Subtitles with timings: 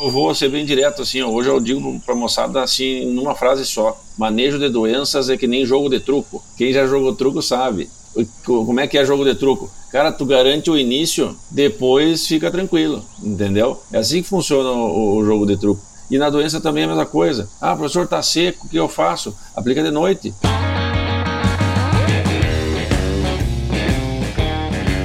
[0.00, 4.00] Eu vou ser bem direto assim, hoje eu digo pra moçada assim, numa frase só:
[4.16, 6.42] manejo de doenças é que nem jogo de truco.
[6.56, 7.90] Quem já jogou truco sabe.
[8.44, 9.68] Como é que é jogo de truco?
[9.90, 13.80] Cara, tu garante o início, depois fica tranquilo, entendeu?
[13.92, 15.82] É assim que funciona o, o jogo de truco.
[16.10, 17.48] E na doença também é a mesma coisa.
[17.60, 19.36] Ah, professor, tá seco, o que eu faço?
[19.54, 20.32] Aplica de noite.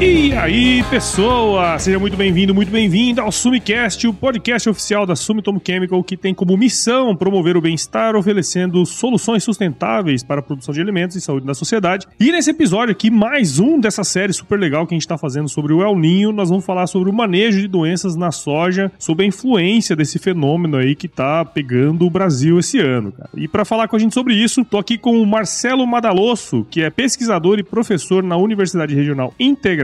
[0.06, 1.80] E aí, pessoa!
[1.80, 6.34] Seja muito bem-vindo, muito bem-vinda ao Sumicast, o podcast oficial da Sumitomo Chemical que tem
[6.34, 11.48] como missão promover o bem-estar, oferecendo soluções sustentáveis para a produção de alimentos e saúde
[11.48, 12.06] da sociedade.
[12.20, 15.48] E nesse episódio aqui, mais um dessa série super legal que a gente está fazendo
[15.48, 19.24] sobre o El Ninho, nós vamos falar sobre o manejo de doenças na soja, sobre
[19.24, 23.30] a influência desse fenômeno aí que tá pegando o Brasil esse ano, cara.
[23.38, 26.82] E para falar com a gente sobre isso, tô aqui com o Marcelo Madalosso, que
[26.82, 29.34] é pesquisador e professor na Universidade Regional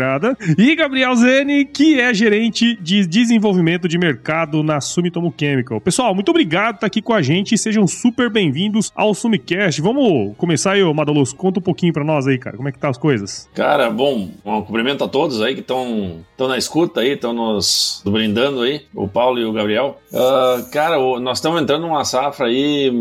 [0.10, 5.80] Integrada e Gabriel Zene, que é gerente de desenvolvimento de mercado na Sumitomo Chemical.
[5.80, 9.82] Pessoal, muito obrigado por estar aqui com a gente sejam super bem-vindos ao Sumicast.
[9.82, 12.90] Vamos começar aí, Madalos, conta um pouquinho para nós aí, cara, como é que tá
[12.90, 13.48] as coisas?
[13.54, 18.62] Cara, bom, um cumprimento a todos aí que estão na escuta aí, estão nos brindando
[18.62, 20.00] aí, o Paulo e o Gabriel.
[20.12, 22.92] Uh, cara, nós estamos entrando numa safra aí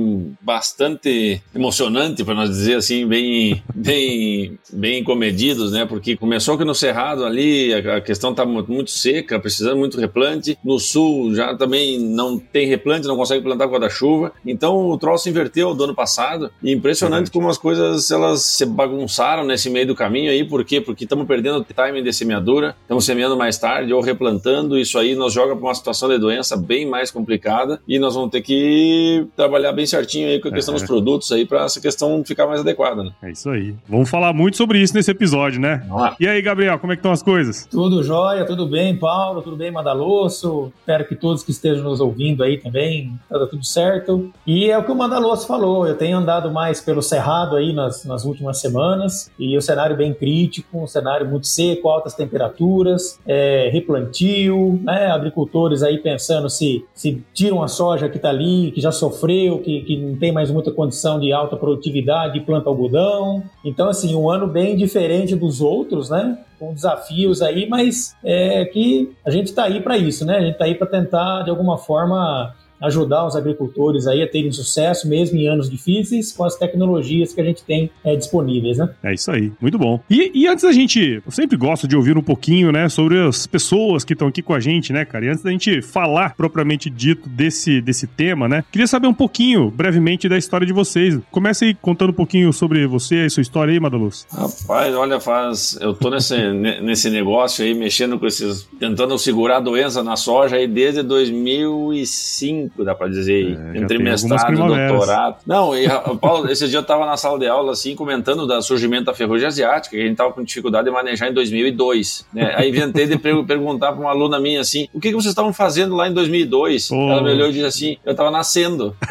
[0.40, 5.86] bastante emocionante, para nós dizer assim, bem, bem, bem comedidos, né?
[5.86, 10.58] Porque começou que no Cerrado ali, a questão está muito seca, precisando muito replante.
[10.64, 14.32] No sul já também não tem replante, não consegue plantar com a chuva.
[14.44, 16.50] Então o troço inverteu do ano passado.
[16.62, 20.44] E impressionante como as coisas elas se bagunçaram nesse meio do caminho aí.
[20.44, 20.80] Por quê?
[20.80, 24.78] Porque estamos perdendo o timing de semeadura, estamos semeando mais tarde ou replantando.
[24.78, 28.30] Isso aí nos joga para uma situação de doença bem mais complicada e nós vamos
[28.30, 30.78] ter que trabalhar bem certinho aí com a questão é.
[30.78, 33.04] dos produtos aí para essa questão ficar mais adequada.
[33.04, 33.10] Né?
[33.22, 33.74] É isso aí.
[33.88, 35.82] Vamos falar muito sobre isso nesse episódio, né?
[36.18, 37.66] E aí, Gabriel, como é que estão as coisas?
[37.66, 40.72] Tudo jóia, tudo bem, Paulo, tudo bem, Madaloso.
[40.80, 44.30] Espero que todos que estejam nos ouvindo aí também, tá tudo certo.
[44.46, 48.04] E é o que o Madaloso falou, eu tenho andado mais pelo Cerrado aí nas,
[48.04, 53.68] nas últimas semanas, e o cenário bem crítico, um cenário muito seco, altas temperaturas, é,
[53.72, 58.92] replantio, né, agricultores aí pensando se, se tiram a soja que está ali, que já
[58.92, 63.42] sofreu, que, que não tem mais muita condição de alta produtividade, planta algodão.
[63.64, 66.38] Então, assim, um ano bem diferente dos outros, né?
[66.58, 70.36] Com desafios aí, mas é que a gente está aí para isso, né?
[70.36, 74.52] A gente está aí para tentar, de alguma forma, ajudar os agricultores aí a terem
[74.52, 78.90] sucesso, mesmo em anos difíceis, com as tecnologias que a gente tem é, disponíveis, né?
[79.02, 80.00] É isso aí, muito bom.
[80.08, 83.46] E, e, antes da gente, eu sempre gosto de ouvir um pouquinho, né, sobre as
[83.46, 85.24] pessoas que estão aqui com a gente, né, cara?
[85.24, 89.70] E antes da gente falar propriamente dito desse, desse tema, né, queria saber um pouquinho,
[89.70, 91.18] brevemente, da história de vocês.
[91.30, 94.26] Comece aí contando um pouquinho sobre você e sua história aí, Madaluz.
[94.30, 95.78] Rapaz, olha, faz.
[95.80, 98.68] Eu tô nesse, nesse negócio aí, mexendo com esses.
[98.78, 104.52] tentando segurar a doença na soja aí desde 2005 dá pra dizer, é, entre mestrado
[104.52, 105.36] e doutorado.
[105.46, 105.86] Não, e,
[106.20, 109.46] Paulo, esse dia eu tava na sala de aula, assim, comentando do surgimento da ferrugem
[109.46, 112.54] asiática, que a gente tava com dificuldade de manejar em 2002, né?
[112.56, 115.94] Aí inventei de perguntar pra uma aluna minha, assim, o que, que vocês estavam fazendo
[115.94, 116.90] lá em 2002?
[116.90, 116.94] Oh.
[117.10, 118.96] Ela me olhou e disse assim, eu tava nascendo.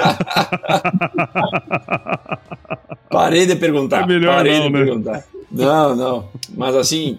[3.09, 4.03] Parei de perguntar.
[4.03, 4.79] É melhor parei não, de né?
[4.79, 5.23] perguntar.
[5.49, 6.29] Não, não.
[6.55, 7.17] Mas assim,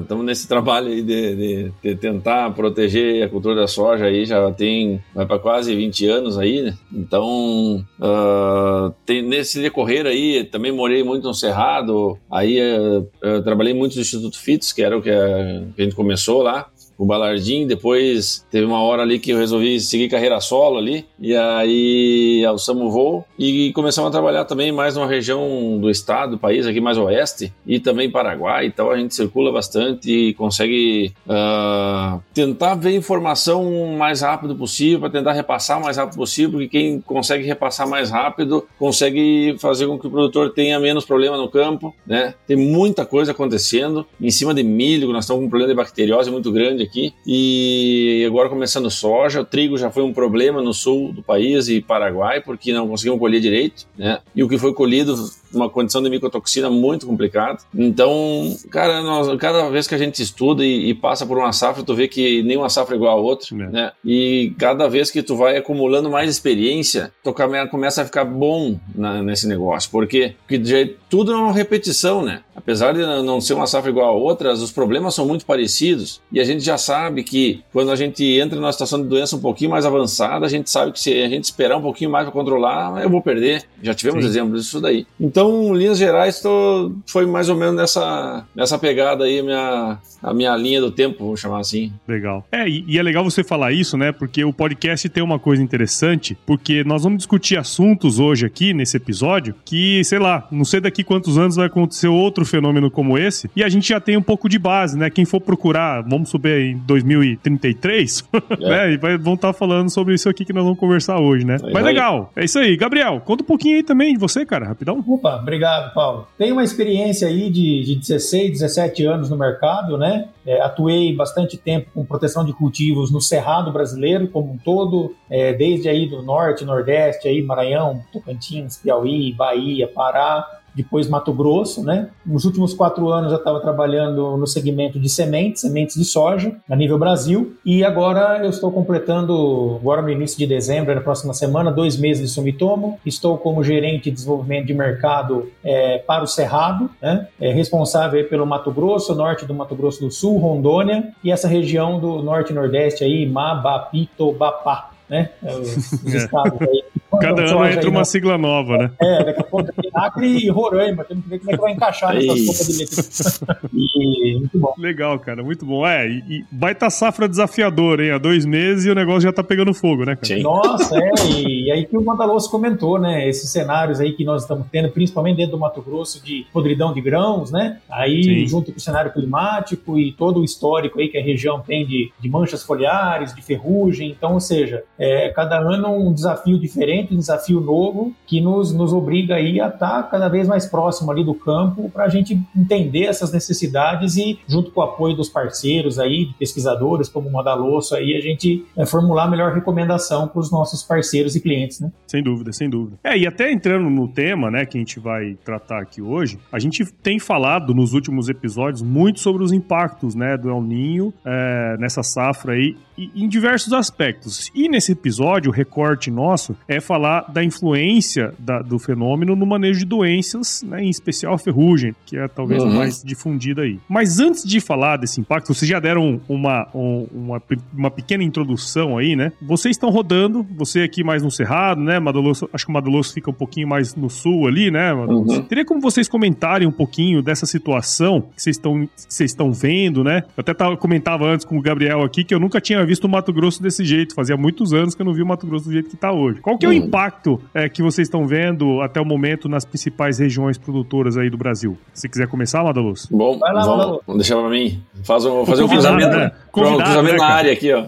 [0.00, 4.26] estamos uh, nesse trabalho aí de, de, de, tentar proteger a cultura da soja aí,
[4.26, 6.76] já tem, vai para quase 20 anos aí, né?
[6.92, 13.94] Então, uh, tem, nesse decorrer aí, também morei muito no Cerrado, aí uh, trabalhei muito
[13.94, 16.68] no Instituto FITS, que era o que a gente começou lá,
[17.00, 21.34] o Balardim, depois teve uma hora ali que eu resolvi seguir carreira solo ali, e
[21.34, 26.38] aí alçamos o voo e começamos a trabalhar também mais numa região do estado, do
[26.38, 32.20] país, aqui mais oeste, e também Paraguai, então a gente circula bastante e consegue uh,
[32.34, 36.68] tentar ver informação o mais rápido possível, para tentar repassar o mais rápido possível, porque
[36.68, 41.48] quem consegue repassar mais rápido consegue fazer com que o produtor tenha menos problema no
[41.48, 42.34] campo, né?
[42.46, 46.30] Tem muita coisa acontecendo, em cima de milho, nós estamos com um problema de bacteriose
[46.30, 47.14] muito grande aqui.
[47.24, 51.80] E agora começando soja, o trigo já foi um problema no sul do país e
[51.80, 54.18] Paraguai, porque não conseguimos colher direito, né?
[54.34, 55.14] E o que foi colhido
[55.52, 57.58] uma condição de micotoxina muito complicada.
[57.74, 61.82] Então, cara, nós, cada vez que a gente estuda e, e, passa por uma safra,
[61.82, 63.68] tu vê que nenhuma safra é igual a outra, é.
[63.68, 63.92] né?
[64.04, 67.34] E cada vez que tu vai acumulando mais experiência, tu
[67.70, 69.90] começa a ficar bom na, nesse negócio.
[69.90, 70.34] Por quê?
[70.46, 72.42] Porque já, tudo é uma repetição, né?
[72.54, 76.38] Apesar de não ser uma safra igual a outras, os problemas são muito parecidos e
[76.38, 79.70] a gente já sabe que quando a gente entra numa situação de doença um pouquinho
[79.70, 83.02] mais avançada, a gente sabe que se a gente esperar um pouquinho mais para controlar,
[83.02, 83.64] eu vou perder.
[83.82, 84.30] Já tivemos Sim.
[84.30, 85.06] exemplos disso daí.
[85.18, 90.34] Então, Então, linhas gerais, tô, foi mais ou menos nessa, nessa pegada aí, minha, a
[90.34, 91.90] minha linha do tempo, vamos chamar assim.
[92.06, 92.46] Legal.
[92.52, 94.12] É, e, e, é legal você falar isso, né?
[94.12, 98.98] Porque o podcast tem uma coisa interessante, porque nós vamos discutir assuntos hoje aqui, nesse
[98.98, 103.50] episódio, que, sei lá, não sei daqui quantos anos vai acontecer outro fenômeno como esse,
[103.56, 105.08] e a gente já tem um pouco de base, né?
[105.08, 108.28] Quem for procurar, vamos subir em 2033,
[108.60, 108.68] é.
[108.68, 108.92] né?
[108.92, 111.56] E vai, vão estar tá falando sobre isso aqui que nós vamos conversar hoje, né?
[111.72, 112.76] Mas legal, é isso aí.
[112.76, 115.02] Gabriel, conta um pouquinho aí também de você, cara, rapidão.
[115.08, 116.26] Opa, obrigado, Paulo.
[116.36, 120.28] Tenho uma experiência aí de, de 16, 17 anos no mercado, né?
[120.46, 125.52] É, atuei bastante tempo com proteção de cultivos no Cerrado brasileiro como um todo, é,
[125.52, 132.08] desde aí do norte, nordeste, aí Maranhão, Tocantins, Piauí, Bahia, Pará, depois Mato Grosso, né?
[132.24, 136.76] Nos últimos quatro anos eu estava trabalhando no segmento de sementes, sementes de soja, a
[136.76, 141.70] nível Brasil, e agora eu estou completando, agora no início de dezembro, na próxima semana,
[141.70, 142.98] dois meses de Sumitomo.
[143.04, 147.28] Estou como gerente de desenvolvimento de mercado é, para o Cerrado, né?
[147.40, 152.00] É, responsável pelo Mato Grosso, norte do Mato Grosso do Sul, Rondônia, e essa região
[152.00, 155.30] do norte e nordeste aí, Mabapitobapá né?
[155.42, 156.84] É, os, os estados aí.
[157.18, 158.90] Cada ano entra uma sigla nova, né?
[159.00, 161.72] É, daqui a pouco tem Acre e Roraima, temos que ver como é que vai
[161.72, 163.70] encaixar nessa sopa de letra.
[163.74, 164.74] E muito bom.
[164.78, 165.86] Legal, cara, muito bom.
[165.86, 168.12] É, e, e baita safra desafiadora, hein?
[168.12, 170.26] Há dois meses e o negócio já tá pegando fogo, né, cara?
[170.26, 170.42] Sim.
[170.42, 173.28] Nossa, é, e, e aí que o Mandaloso comentou, né?
[173.28, 177.00] Esses cenários aí que nós estamos tendo, principalmente dentro do Mato Grosso, de podridão de
[177.00, 177.78] grãos, né?
[177.90, 178.46] Aí, Sim.
[178.46, 182.12] junto com o cenário climático e todo o histórico aí que a região tem de,
[182.18, 187.18] de manchas foliares, de ferrugem, então, ou seja, é, cada ano um desafio diferente, um
[187.18, 191.34] desafio novo, que nos, nos obriga aí a estar cada vez mais próximo ali do
[191.34, 196.30] campo para a gente entender essas necessidades e, junto com o apoio dos parceiros aí,
[196.38, 200.82] pesquisadores como o Modalosso, aí a gente é, formular a melhor recomendação para os nossos
[200.82, 201.90] parceiros e clientes, né?
[202.06, 202.98] Sem dúvida, sem dúvida.
[203.04, 206.58] É, e até entrando no tema, né, que a gente vai tratar aqui hoje, a
[206.58, 211.76] gente tem falado nos últimos episódios muito sobre os impactos, né, do El Ninho é,
[211.78, 212.76] nessa safra aí,
[213.14, 214.50] em diversos aspectos.
[214.54, 219.80] E nesse episódio, o recorte nosso é falar da influência da, do fenômeno no manejo
[219.80, 222.70] de doenças, né, em especial a ferrugem, que é talvez uhum.
[222.70, 223.78] a mais difundida aí.
[223.88, 227.42] Mas antes de falar desse impacto, vocês já deram uma, uma,
[227.72, 229.32] uma pequena introdução aí, né?
[229.40, 231.98] Vocês estão rodando, você aqui mais no Cerrado, né?
[231.98, 234.92] Madaloso, acho que o Madaloso fica um pouquinho mais no sul ali, né?
[234.92, 235.42] Uhum.
[235.42, 240.24] Teria como vocês comentarem um pouquinho dessa situação que vocês estão, vocês estão vendo, né?
[240.36, 243.08] Eu até tava, comentava antes com o Gabriel aqui que eu nunca tinha visto o
[243.08, 244.14] Mato Grosso desse jeito.
[244.14, 246.40] Fazia muitos anos que eu não vi o Mato Grosso do jeito que está hoje.
[246.40, 246.74] Qual que é o hum.
[246.74, 251.38] impacto é, que vocês estão vendo até o momento nas principais regiões produtoras aí do
[251.38, 251.78] Brasil?
[251.94, 253.06] Se quiser começar, Madaluz.
[253.08, 254.82] Bom, Vai lá, vamos, vamos deixar para mim.
[255.04, 256.32] Faz um, fazer um cruzamento, né?
[256.52, 257.84] cruzamento né, na área aqui, ó.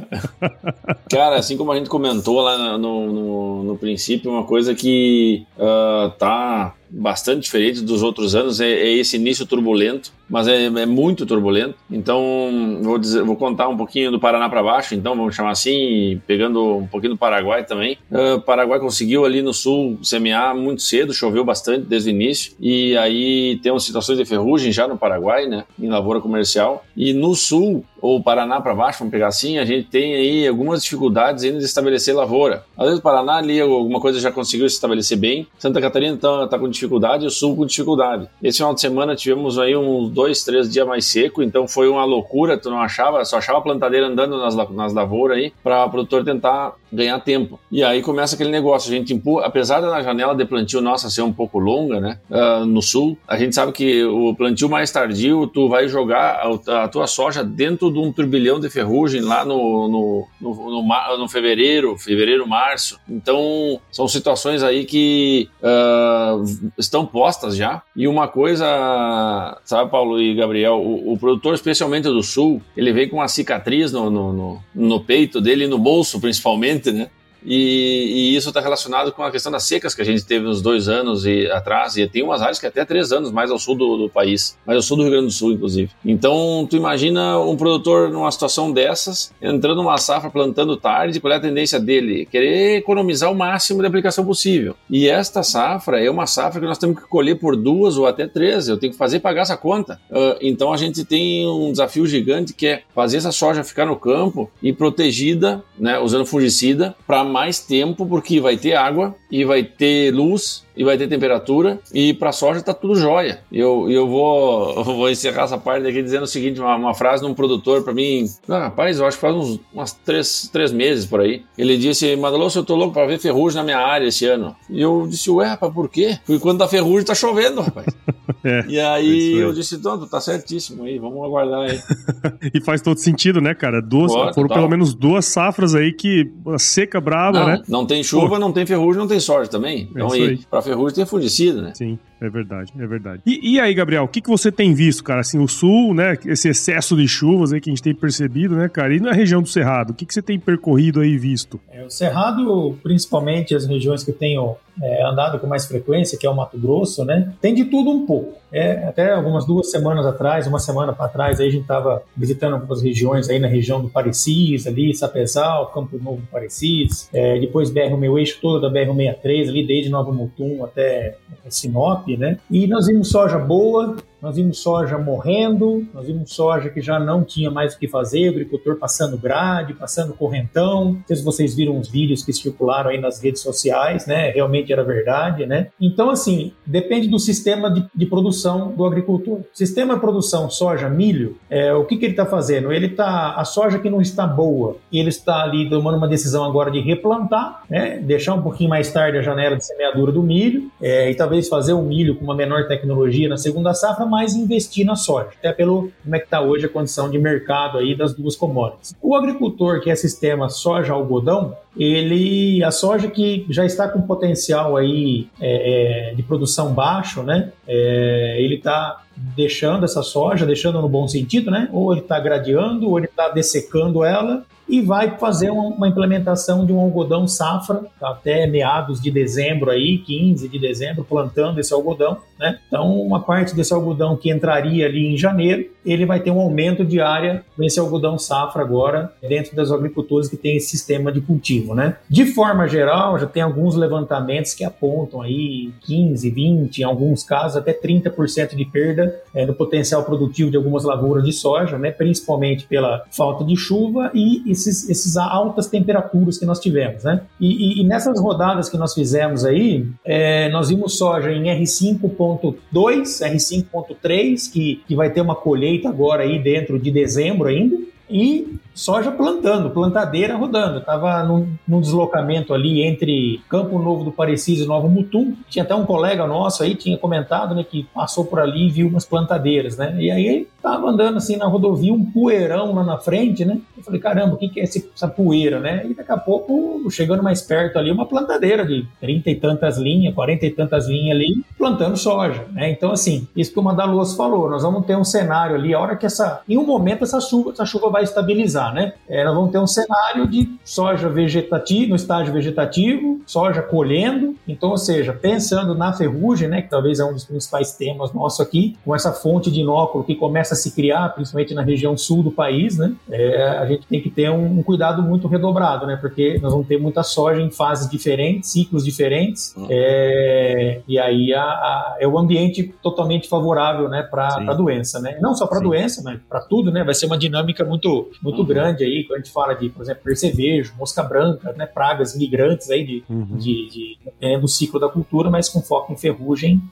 [1.11, 6.11] cara, assim como a gente comentou lá no, no, no princípio, uma coisa que uh,
[6.13, 11.25] tá bastante diferente dos outros anos é, é esse início turbulento, mas é, é, muito
[11.25, 11.75] turbulento.
[11.91, 16.21] Então, vou, dizer, vou contar um pouquinho do Paraná para baixo, então vamos chamar assim,
[16.27, 17.97] pegando um pouquinho do Paraguai também.
[18.11, 22.53] O uh, Paraguai conseguiu ali no sul semear muito cedo, choveu bastante desde o início,
[22.61, 26.85] e aí temos situações de ferrugem já no Paraguai, né, em lavoura comercial.
[26.97, 30.83] E no sul, ou Paraná para baixo, vamos pegar assim, a gente tem aí algumas
[30.83, 32.65] dificuldades ainda de estabelecer lavoura.
[32.77, 36.49] Às vezes o Paraná ali alguma coisa já conseguiu se estabelecer bem, Santa Catarina está
[36.49, 38.29] tá com dificuldade o Sul com dificuldade.
[38.43, 42.05] Esse final de semana tivemos aí uns dois, três dias mais seco, então foi uma
[42.05, 45.91] loucura, tu não achava, só achava a plantadeira andando nas, nas lavouras aí, para o
[45.91, 47.61] produtor tentar ganhar tempo.
[47.71, 51.23] E aí começa aquele negócio, a gente empurra, apesar da janela de plantio nossa ser
[51.23, 55.47] um pouco longa, né, uh, no Sul, a gente sabe que o plantio mais tardio,
[55.47, 59.89] tu vai jogar a, a tua soja dentro de um turbilhão de ferrugem lá no,
[59.89, 62.99] no, no, no, no fevereiro, fevereiro, março.
[63.09, 67.83] Então, são situações aí que uh, estão postas já.
[67.95, 73.09] E uma coisa, sabe, Paulo e Gabriel, o, o, produtor, especialmente do Sul, ele vem
[73.09, 77.09] com uma cicatriz no, no, no, no peito dele, no bolso principalmente, né?
[77.45, 80.63] E, e, isso está relacionado com a questão das secas que a gente teve nos
[80.63, 83.75] dois anos e atrás, e tem umas áreas que até três anos mais ao sul
[83.75, 85.91] do, do, país, mais ao sul do Rio Grande do Sul, inclusive.
[86.05, 91.37] Então, tu imagina um produtor numa situação dessas, entrando numa safra, plantando tarde, qual é
[91.37, 92.27] a tendência dele?
[92.27, 94.77] Querer economizar o máximo de aplicação possível.
[94.89, 98.27] E esta safra é uma safra que nós temos que colher por duas ou até
[98.27, 100.01] três, eu tenho que fazer pagar essa conta.
[100.11, 103.97] Uh, então, a gente tem um desafio gigante que é fazer essa soja ficar no
[103.97, 109.65] campo e protegida, né, usando fungicida, para mais tempo, porque vai ter água e vai
[109.65, 111.79] ter luz e vai ter temperatura.
[111.93, 113.41] E para soja tá tudo jóia.
[113.51, 116.95] E eu, eu, vou, eu vou encerrar essa parte aqui dizendo o seguinte: uma, uma
[116.95, 118.25] frase de um produtor para mim.
[118.49, 121.43] Ah, rapaz, eu acho que faz uns umas três, três meses por aí.
[121.57, 124.55] Ele disse: Madaloso, eu tô louco para ver ferrugem na minha área esse ano.
[124.71, 126.19] E eu disse: Ué, rapaz, por quê?
[126.25, 127.87] Porque quando tá ferrugem tá chovendo, rapaz.
[128.45, 131.79] é, e aí eu disse: Tonto, tá certíssimo aí, vamos aguardar aí.
[132.55, 133.81] e faz todo sentido, né, cara?
[133.83, 137.63] Duas, foram pelo menos duas safras aí que seca braba, não, né?
[137.69, 138.39] Não tem chuva, Pô.
[138.39, 139.89] não tem ferrugem, não tem soja também.
[139.91, 140.41] Então é aí, aí.
[140.51, 141.73] pra ferrugem tem fungicida, né?
[141.75, 141.99] Sim.
[142.21, 143.23] É verdade, é verdade.
[143.27, 145.21] E, e aí, Gabriel, o que, que você tem visto, cara?
[145.21, 146.17] Assim, o sul, né?
[146.25, 148.95] Esse excesso de chuvas aí que a gente tem percebido, né, cara?
[148.95, 151.61] E na região do Cerrado, o que, que você tem percorrido aí visto?
[151.69, 156.31] É, o Cerrado, principalmente as regiões que tenho é, andado com mais frequência, que é
[156.31, 157.33] o Mato Grosso, né?
[157.41, 158.41] Tem de tudo um pouco.
[158.53, 162.55] É, até algumas duas semanas atrás, uma semana para trás, aí a gente estava visitando
[162.55, 167.97] algumas regiões aí na região do Parecis, ali, Sapezal, Campo Novo Parecis, é, depois BR,
[167.97, 171.17] meu eixo todo da BR-63, ali desde Nova Mutum até
[171.49, 172.39] Sinop, né?
[172.51, 177.25] E nós vimos soja boa, nós vimos soja morrendo, nós vimos soja que já não
[177.25, 180.93] tinha mais o que fazer, o agricultor passando grade, passando correntão.
[180.93, 184.31] Não sei se vocês viram os vídeos que circularam aí nas redes sociais, né?
[184.31, 185.69] Realmente era verdade, né?
[185.81, 189.41] Então, assim, depende do sistema de, de produção do agricultor.
[189.53, 192.73] Sistema de produção soja, milho, é, o que, que ele está fazendo?
[192.73, 196.71] Ele está, a soja que não está boa, ele está ali tomando uma decisão agora
[196.71, 197.99] de replantar, né?
[197.99, 201.73] Deixar um pouquinho mais tarde a janela de semeadura do milho é, e talvez fazer
[201.73, 205.91] o milho com uma menor tecnologia na segunda safra, mais investir na soja, até pelo
[206.03, 208.95] como é que está hoje a condição de mercado aí das duas commodities.
[209.01, 215.29] O agricultor que é sistema soja-algodão, ele a soja que já está com potencial aí
[215.41, 217.53] é, é, de produção baixo, né?
[217.67, 221.71] É, ele está deixando essa soja, deixando no bom sentido, né?
[221.73, 226.73] Ou ele está gradeando, ou ele está dessecando ela e vai fazer uma, implementação de
[226.73, 232.59] um algodão safra até meados de dezembro aí, 15 de dezembro, plantando esse algodão, né?
[232.69, 236.87] Então, uma parte desse algodão que entraria ali em janeiro, ele vai ter um aumento
[236.87, 241.75] de área nesse algodão safra agora dentro das agricultores que tem esse sistema de cultivo,
[241.75, 241.99] né?
[242.09, 247.59] De forma geral, já tem alguns levantamentos que apontam aí 15, 20, em alguns casos
[247.59, 251.91] até 30% de perda é, no potencial produtivo de algumas lavouras de soja, né?
[251.91, 257.23] Principalmente pela falta de chuva e esses, esses altas temperaturas que nós tivemos, né?
[257.41, 262.59] E, e, e nessas rodadas que nós fizemos aí, é, nós vimos soja em R5.2,
[262.73, 267.77] R5.3, que, que vai ter uma colheita agora aí dentro de dezembro ainda,
[268.11, 270.79] e soja plantando, plantadeira rodando.
[270.79, 275.35] Estava num, num, deslocamento ali entre Campo Novo do Parecis e Novo Mutum.
[275.49, 278.89] Tinha até um colega nosso aí, tinha comentado, né, que passou por ali e viu
[278.89, 279.97] umas plantadeiras, né?
[279.99, 283.59] E aí estava andando assim na rodovia, um poeirão lá na frente, né?
[283.77, 285.85] Eu falei, caramba, o que, que é esse, essa poeira, né?
[285.89, 290.15] E daqui a pouco, chegando mais perto ali, uma plantadeira de trinta e tantas linhas,
[290.15, 292.71] quarenta e tantas linhas ali, plantando soja, né?
[292.71, 295.97] Então, assim, isso que o Mandaluz falou, nós vamos ter um cenário ali, a hora
[295.97, 298.93] que essa, em um momento essa chuva, essa chuva vai estabilizar, né?
[299.09, 304.71] É, nós vamos ter um cenário de soja vegetativa, no estágio vegetativo, soja colhendo, então,
[304.71, 306.63] ou seja, pensando na ferrugem, né?
[306.63, 310.15] Que talvez é um dos principais temas nosso aqui, com essa fonte de inóculo que
[310.15, 312.93] começa a se criar, principalmente na região sul do país, né?
[313.11, 315.97] É, a gente tem que ter um, um, cuidado muito redobrado, né?
[315.97, 319.67] Porque nós vamos ter muita soja em fases diferentes, ciclos diferentes, uhum.
[319.71, 325.19] é, e aí a, a, é o ambiente totalmente favorável, né, para a doença, né?
[325.21, 326.85] Não só para a doença, mas para tudo, né?
[326.85, 328.47] Vai ser uma dinâmica muito, muito uhum.
[328.53, 331.67] Grande aí, quando a gente fala de, por exemplo, percevejo, mosca branca, né?
[331.67, 333.37] Pragas migrantes aí de, uhum.
[333.37, 336.63] de, de é, do ciclo da cultura, mas com foco em ferrugem.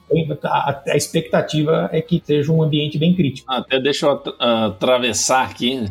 [0.43, 3.51] A, a expectativa é que seja um ambiente bem crítico.
[3.51, 5.85] Até deixa eu atravessar aqui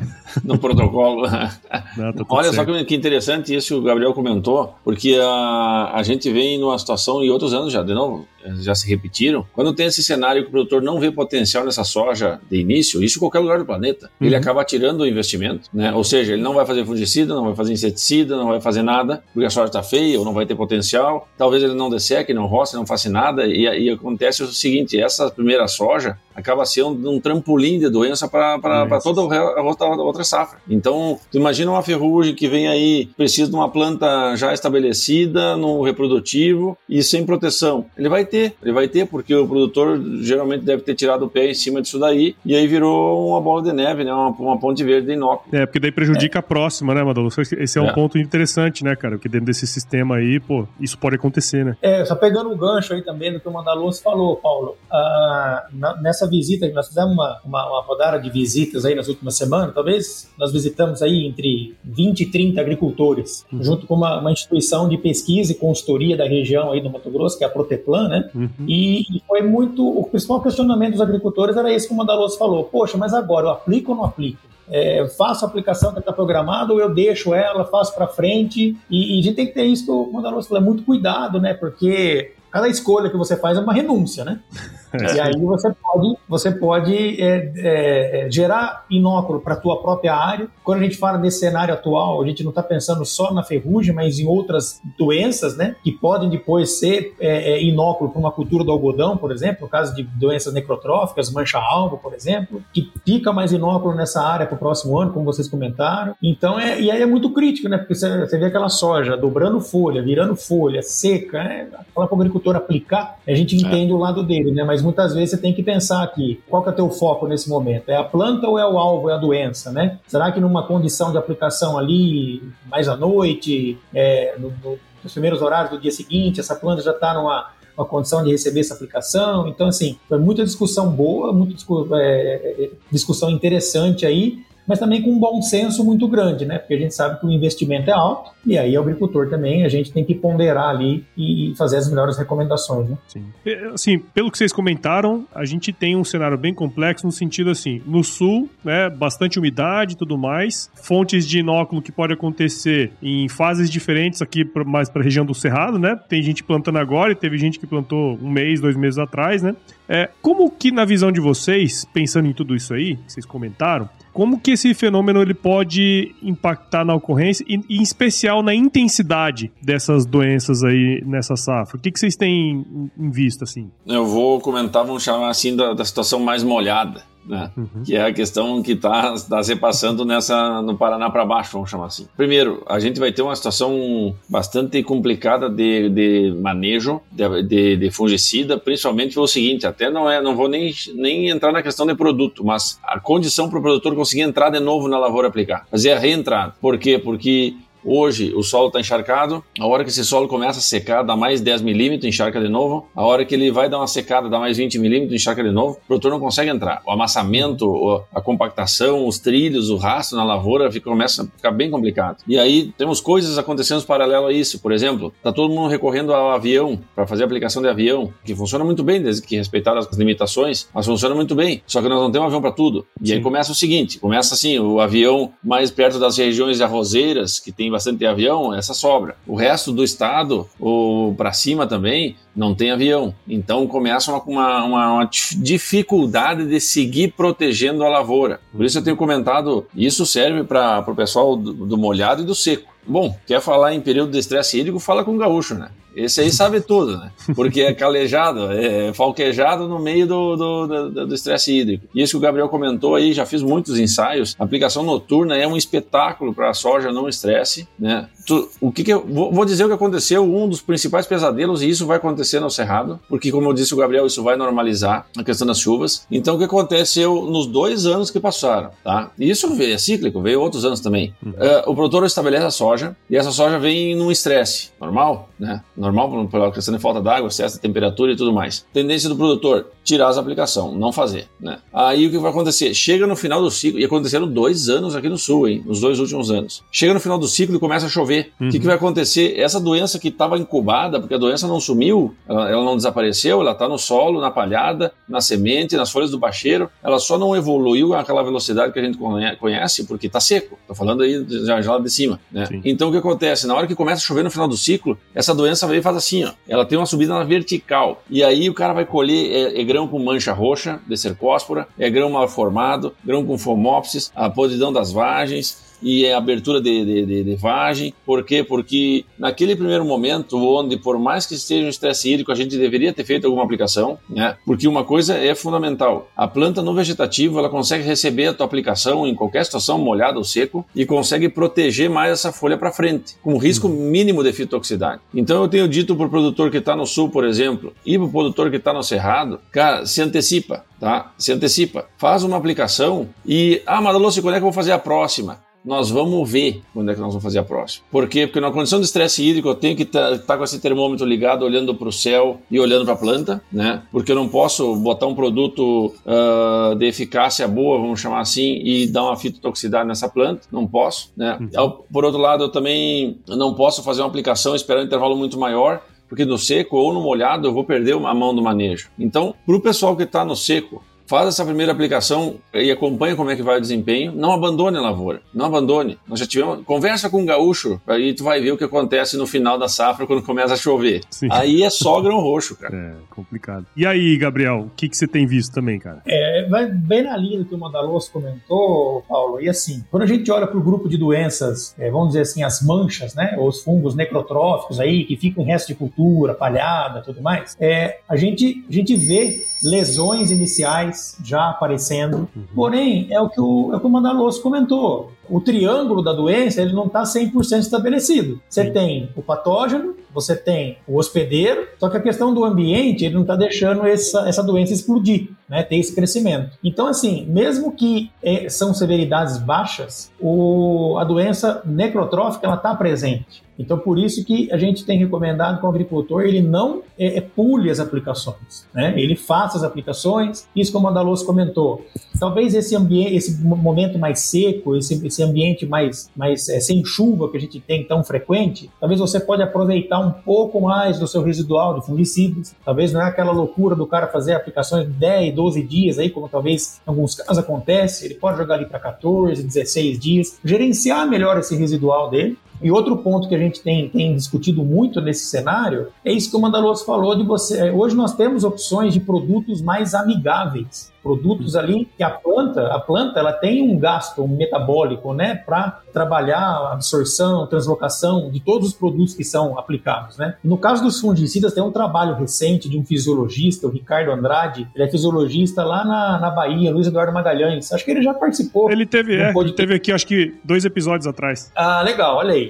[0.44, 1.22] no protocolo.
[1.96, 2.54] Não, tá Olha certo.
[2.54, 6.78] só que, que interessante isso que o Gabriel comentou, porque a, a gente vem numa
[6.78, 8.26] situação, e outros anos já, de novo,
[8.60, 12.40] já se repetiram, quando tem esse cenário que o produtor não vê potencial nessa soja
[12.50, 14.26] de início, isso em qualquer lugar do planeta, uhum.
[14.26, 15.92] ele acaba tirando o investimento, né?
[15.92, 19.22] Ou seja, ele não vai fazer fungicida, não vai fazer inseticida, não vai fazer nada,
[19.32, 22.46] porque a soja está feia ou não vai ter potencial, talvez ele não desseque, não
[22.46, 27.20] roce, não faça nada, e, e acontece o seguinte, essa primeira soja acaba sendo um
[27.20, 28.58] trampolim de doença para
[29.02, 30.58] toda a outra, a outra safra.
[30.68, 35.82] Então, tu imagina uma ferrugem que vem aí, precisa de uma planta já estabelecida, no
[35.82, 37.86] reprodutivo e sem proteção.
[37.96, 41.50] Ele vai ter, ele vai ter, porque o produtor geralmente deve ter tirado o pé
[41.50, 44.12] em cima disso daí, e aí virou uma bola de neve, né?
[44.12, 45.62] Uma, uma ponte verde inócula.
[45.62, 46.40] É, porque daí prejudica é.
[46.40, 47.28] a próxima, né, Madalo?
[47.28, 47.92] Esse é um é.
[47.92, 49.16] ponto interessante, né, cara?
[49.16, 51.76] Porque dentro desse sistema aí, pô, isso pode acontecer, né?
[51.82, 54.76] É, só pegando o gancho aí também do que o Mandaluz falou, Paulo.
[54.90, 59.36] Ah, na, nessa visita, nós fizemos uma, uma, uma rodada de visitas aí nas últimas
[59.36, 63.62] semanas, talvez nós visitamos aí entre 20, 30 agricultores, uhum.
[63.62, 67.38] junto com uma, uma, instituição de pesquisa e consultoria da região aí do Mato Grosso,
[67.38, 68.30] que é a Proteplan, né?
[68.34, 68.50] Uhum.
[68.66, 69.86] E, e, foi muito.
[69.86, 73.50] O principal questionamento dos agricultores era esse que o Mandaloso falou: poxa, mas agora eu
[73.50, 74.50] aplico ou não aplico?
[74.68, 78.76] É, faço a aplicação que está programada ou eu deixo ela, faço para frente.
[78.88, 81.40] E, e, a gente tem que ter isso, como o Mandaloso falou, é muito cuidado,
[81.40, 81.54] né?
[81.54, 84.40] Porque cada escolha que você faz é uma renúncia, né?
[84.92, 85.14] É.
[85.14, 90.14] E aí você pode, você pode é, é, é gerar inóculo para a tua própria
[90.14, 90.48] área.
[90.64, 93.94] Quando a gente fala desse cenário atual, a gente não está pensando só na ferrugem,
[93.94, 95.76] mas em outras doenças, né?
[95.84, 99.68] Que podem depois ser é, é, inóculo para uma cultura do algodão, por exemplo, no
[99.68, 104.58] caso de doenças necrotróficas, mancha-alvo, por exemplo, que fica mais inóculo nessa área para o
[104.58, 106.16] próximo ano, como vocês comentaram.
[106.20, 107.78] Então, é, e aí é muito crítico, né?
[107.78, 111.68] Porque você, você vê aquela soja dobrando folha, virando folha, seca, né?
[111.94, 114.64] Falar para o agricultor aplicar, a gente entende o lado dele, né?
[114.64, 117.48] Mas muitas vezes você tem que pensar aqui, qual que é o teu foco nesse
[117.48, 117.88] momento?
[117.88, 119.98] É a planta ou é o alvo, é a doença, né?
[120.06, 125.42] Será que numa condição de aplicação ali, mais à noite, é, no, no, nos primeiros
[125.42, 129.48] horários do dia seguinte, essa planta já está numa uma condição de receber essa aplicação.
[129.48, 131.54] Então, assim, foi muita discussão boa, muita
[131.94, 136.58] é, é, discussão interessante aí, mas também com um bom senso muito grande, né?
[136.58, 139.92] Porque a gente sabe que o investimento é alto e aí agricultor também a gente
[139.92, 142.98] tem que ponderar ali e fazer as melhores recomendações, né?
[143.06, 143.24] Sim.
[143.72, 147.82] Assim, pelo que vocês comentaram, a gente tem um cenário bem complexo no sentido assim,
[147.86, 153.28] no sul, né, bastante umidade e tudo mais, fontes de inóculo que pode acontecer em
[153.28, 155.98] fases diferentes aqui mais para a região do Cerrado, né?
[156.08, 159.54] Tem gente plantando agora e teve gente que plantou um mês, dois meses atrás, né?
[159.88, 163.88] É, como que na visão de vocês, pensando em tudo isso aí, que vocês comentaram,
[164.12, 170.06] como que esse fenômeno ele pode impactar na ocorrência e, em especial na intensidade dessas
[170.06, 171.76] doenças aí nessa safra?
[171.76, 172.64] O que, que vocês têm
[172.98, 173.70] em vista assim?
[173.86, 177.50] Eu vou comentar, vamos chamar assim da, da situação mais molhada né?
[177.56, 177.82] Uhum.
[177.84, 181.70] Que é a questão que está tá se passando nessa no Paraná para baixo, vamos
[181.70, 182.06] chamar assim.
[182.16, 187.90] Primeiro, a gente vai ter uma situação bastante complicada de, de manejo de, de, de
[187.90, 191.94] fungicida, principalmente pelo seguinte, até não é, não vou nem, nem entrar na questão de
[191.94, 195.92] produto, mas a condição para o produtor conseguir entrar de novo na lavoura aplicar, fazer
[195.92, 196.54] a reentrada.
[196.60, 196.98] Por quê?
[196.98, 201.16] Porque Hoje o solo está encharcado, a hora que esse solo começa a secar, dá
[201.16, 202.86] mais 10 milímetros, encharca de novo.
[202.94, 205.78] A hora que ele vai dar uma secada, dá mais 20 milímetros, encharca de novo.
[205.84, 206.82] O produtor não consegue entrar.
[206.86, 211.70] O amassamento, a compactação, os trilhos, o rastro na lavoura fica, começa a ficar bem
[211.70, 212.18] complicado.
[212.26, 214.60] E aí temos coisas acontecendo paralelo a isso.
[214.60, 218.34] Por exemplo, está todo mundo recorrendo ao avião para fazer a aplicação de avião, que
[218.34, 221.62] funciona muito bem, desde que respeitar as limitações, mas funciona muito bem.
[221.66, 222.86] Só que nós não temos avião para tudo.
[223.00, 223.14] E Sim.
[223.14, 227.50] aí começa o seguinte: começa assim, o avião mais perto das regiões de arrozeiras, que
[227.50, 229.16] tem bastante avião, essa sobra.
[229.26, 233.14] O resto do estado, ou para cima também, não tem avião.
[233.28, 238.40] Então começa uma, uma, uma, dificuldade de seguir protegendo a lavoura.
[238.52, 242.34] Por isso eu tenho comentado, isso serve para o pessoal do, do molhado e do
[242.34, 242.70] seco.
[242.86, 245.70] Bom, quer falar em período de estresse hídrico, fala com o gaúcho, né?
[245.94, 247.10] Esse aí sabe tudo, né?
[247.34, 251.86] Porque é calejado, é falquejado no meio do estresse hídrico.
[251.94, 254.36] E isso que o Gabriel comentou aí, já fiz muitos ensaios.
[254.38, 258.08] A aplicação noturna é um espetáculo para a soja não estresse, né?
[258.26, 261.62] Tu, o que, que eu vou, vou, dizer o que aconteceu, um dos principais pesadelos,
[261.62, 265.06] e isso vai acontecer no Cerrado, porque, como eu disse o Gabriel, isso vai normalizar
[265.16, 266.06] a questão das chuvas.
[266.10, 269.10] Então, o que aconteceu nos dois anos que passaram, tá?
[269.18, 271.14] E isso é cíclico, veio outros anos também.
[271.24, 272.69] Uh, o produtor estabelece a soja
[273.08, 275.62] e essa soja vem num estresse normal, né?
[275.76, 278.66] normal pela questão de falta d'água, excesso de temperatura e tudo mais.
[278.72, 281.26] Tendência do produtor, tirar as aplicações, não fazer.
[281.40, 281.58] Né?
[281.72, 282.72] Aí o que vai acontecer?
[282.74, 285.64] Chega no final do ciclo, e aconteceram dois anos aqui no sul, hein?
[285.66, 286.62] Nos dois últimos anos.
[286.70, 288.30] Chega no final do ciclo e começa a chover.
[288.40, 288.50] O uhum.
[288.50, 289.36] que, que vai acontecer?
[289.36, 293.50] Essa doença que estava incubada, porque a doença não sumiu, ela, ela não desapareceu, ela
[293.50, 297.92] está no solo, na palhada, na semente, nas folhas do bacheiro, ela só não evoluiu
[297.94, 298.96] àquela velocidade que a gente
[299.38, 300.56] conhece, porque está seco.
[300.60, 302.20] Estou falando aí já, já lá de cima.
[302.30, 302.46] Né?
[302.64, 303.44] Então o que acontece?
[303.46, 305.96] Na hora que começa a chover no final do ciclo, essa doença veio e faz
[305.96, 306.30] assim, ó.
[306.48, 308.02] Ela tem uma subida na vertical.
[308.08, 311.88] E aí o cara vai colher é, é grão com mancha roxa, de cercóspora, é
[311.90, 317.06] grão mal formado, grão com fomopsis, a podridão das vagens, e é abertura de, de,
[317.06, 317.94] de, de, vagem.
[318.04, 318.42] Por quê?
[318.42, 322.92] Porque naquele primeiro momento, onde por mais que esteja um estresse hídrico, a gente deveria
[322.92, 324.36] ter feito alguma aplicação, né?
[324.44, 329.06] Porque uma coisa é fundamental: a planta no vegetativo ela consegue receber a tua aplicação
[329.06, 333.36] em qualquer situação, molhada ou seco, e consegue proteger mais essa folha para frente, com
[333.36, 333.90] risco uhum.
[333.90, 335.00] mínimo de fitotoxicidade.
[335.14, 338.06] Então eu tenho dito para o produtor que está no sul, por exemplo, e para
[338.06, 341.12] o produtor que está no cerrado, cara, se antecipa, tá?
[341.18, 344.78] Se antecipa, faz uma aplicação e ah, Madaloso, quando é que eu vou fazer a
[344.78, 345.38] próxima?
[345.64, 347.84] Nós vamos ver quando é que nós vamos fazer a próxima.
[347.90, 348.26] Por quê?
[348.26, 351.06] Porque na condição de estresse hídrico eu tenho que estar tá, tá com esse termômetro
[351.06, 353.82] ligado, olhando para o céu e olhando para a planta, né?
[353.92, 358.86] Porque eu não posso botar um produto uh, de eficácia boa, vamos chamar assim, e
[358.86, 360.46] dar uma fitotoxicidade nessa planta.
[360.50, 361.38] Não posso, né?
[361.40, 361.72] Uhum.
[361.92, 365.82] Por outro lado, eu também não posso fazer uma aplicação esperando um intervalo muito maior,
[366.08, 368.90] porque no seco ou no molhado eu vou perder a mão do manejo.
[368.98, 373.30] Então, para o pessoal que está no seco, Faz essa primeira aplicação e acompanha como
[373.30, 374.12] é que vai o desempenho.
[374.12, 375.20] Não abandone a lavoura.
[375.34, 375.98] Não abandone.
[376.06, 376.64] Nós já tivemos.
[376.64, 380.06] Conversa com um gaúcho, aí tu vai ver o que acontece no final da safra
[380.06, 381.00] quando começa a chover.
[381.10, 381.26] Sim.
[381.32, 382.76] Aí é só grão roxo, cara.
[382.76, 383.66] É, complicado.
[383.76, 386.00] E aí, Gabriel, o que, que você tem visto também, cara?
[386.06, 389.40] É, vai bem na linha do que o Mandaloso comentou, Paulo.
[389.40, 392.44] E assim, quando a gente olha para o grupo de doenças, é, vamos dizer assim,
[392.44, 393.34] as manchas, né?
[393.36, 398.14] Os fungos necrotróficos aí, que ficam em resto de cultura, palhada tudo mais, é, a,
[398.14, 402.28] gente, a gente vê lesões iniciais já aparecendo.
[402.34, 402.44] Uhum.
[402.54, 406.60] Porém, é o que o, é o, que o Mandaloso comentou o triângulo da doença
[406.60, 408.40] ele não está 100% estabelecido.
[408.48, 408.72] Você Sim.
[408.72, 413.22] tem o patógeno, você tem o hospedeiro, só que a questão do ambiente ele não
[413.22, 416.58] está deixando essa, essa doença explodir, né, ter esse crescimento.
[416.62, 423.42] Então, assim, mesmo que é, são severidades baixas, o, a doença necrotrófica ela está presente.
[423.60, 427.70] Então, por isso que a gente tem recomendado que o agricultor ele não é, pule
[427.70, 428.94] as aplicações, né?
[428.96, 430.48] ele faça as aplicações.
[430.56, 431.84] Isso como o Andaloso comentou.
[432.18, 437.30] Talvez esse ambiente, esse momento mais seco, esse, esse ambiente mais, mais é, sem chuva
[437.30, 441.22] que a gente tem tão frequente, talvez você pode aproveitar um pouco mais do seu
[441.22, 442.54] residual de fungicidas.
[442.64, 446.28] Talvez não é aquela loucura do cara fazer aplicações de 10, 12 dias aí, como
[446.28, 448.04] talvez em alguns casos acontece.
[448.04, 452.96] Ele pode jogar ali para 14, 16 dias, gerenciar melhor esse residual dele e outro
[452.98, 456.84] ponto que a gente tem, tem discutido muito nesse cenário é isso que o Mandaloso
[456.84, 457.70] falou de você.
[457.70, 463.18] Hoje nós temos opções de produtos mais amigáveis produtos ali que a planta, a planta
[463.18, 469.14] ela tem um gasto metabólico, né, para trabalhar a absorção, translocação de todos os produtos
[469.14, 470.36] que são aplicados, né?
[470.44, 474.84] No caso dos fungicidas tem um trabalho recente de um fisiologista, o Ricardo Andrade, ele
[474.84, 477.72] é fisiologista lá na, na Bahia, Luiz Eduardo Magalhães.
[477.72, 478.70] Acho que ele já participou.
[478.70, 481.50] Ele teve, é, ele teve aqui acho que dois episódios atrás.
[481.56, 482.49] Ah, legal, olha aí.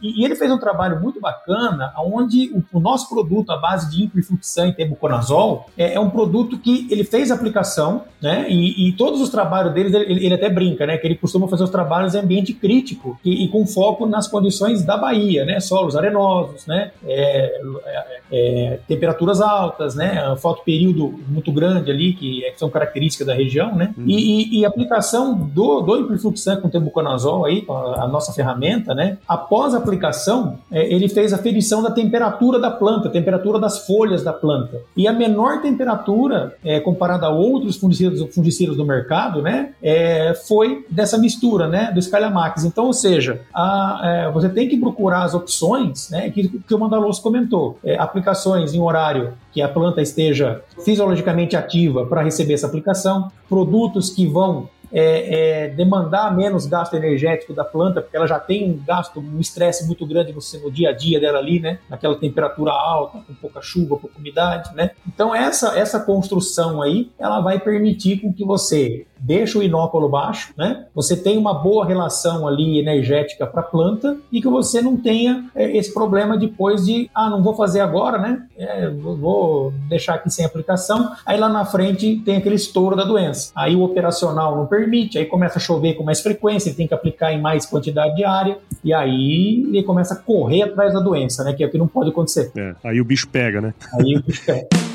[0.00, 3.90] E, e ele fez um trabalho muito bacana, onde o, o nosso produto, a base
[3.90, 8.46] de imprifluxan e tebuconazol, é, é um produto que ele fez aplicação né?
[8.48, 10.98] E, e, todos os trabalhos deles, ele, ele, até brinca, né?
[10.98, 14.84] Que ele costuma fazer os trabalhos em ambiente crítico e, e com foco nas condições
[14.84, 15.60] da Bahia, né?
[15.60, 16.90] Solos arenosos, né?
[17.06, 20.34] É, é, é temperaturas altas, né?
[20.38, 23.94] Falta período muito grande ali, que, é, que são características da região, né?
[23.96, 24.04] Uhum.
[24.08, 29.18] E, e, aplicação do, do Imperfluxan com tebuconazol aí, a, a, nossa ferramenta, né?
[29.28, 34.22] Após a aplicação, é, ele fez a ferição da temperatura da planta, temperatura das folhas
[34.22, 34.80] da planta.
[34.96, 40.84] E a menor temperatura, é, comparada a outros fungicidas fungicidas, do mercado, né, é, foi
[40.90, 42.64] dessa mistura, né, do Scalamax.
[42.64, 46.78] Então, ou seja, a, é, você tem que procurar as opções, né, que, que o
[46.78, 52.66] Mandaloso comentou, é, aplicações em horário que a planta esteja fisiologicamente ativa para receber essa
[52.66, 58.38] aplicação, produtos que vão é, é, demandar menos gasto energético da planta, porque ela já
[58.38, 61.78] tem um gasto, um estresse muito grande no, no, dia a dia dela ali, né?
[61.88, 64.92] Naquela temperatura alta, com pouca chuva, pouca umidade, né?
[65.06, 70.52] Então essa, essa construção aí, ela vai permitir com que você deixa o inóculo baixo,
[70.56, 70.86] né?
[70.94, 75.44] Você tem uma boa relação ali energética para a planta e que você não tenha
[75.54, 78.42] é, esse problema depois de, ah, não vou fazer agora, né?
[78.56, 81.12] É, vou deixar aqui sem aplicação.
[81.24, 83.52] Aí lá na frente tem aquele estouro da doença.
[83.54, 86.94] Aí o operacional não permite, aí começa a chover com mais frequência, ele tem que
[86.94, 91.44] aplicar em mais quantidade de área e aí ele começa a correr atrás da doença,
[91.44, 91.52] né?
[91.52, 92.50] Que é o que não pode acontecer.
[92.56, 93.74] É, aí o bicho pega, né?
[93.94, 94.68] Aí o bicho pega.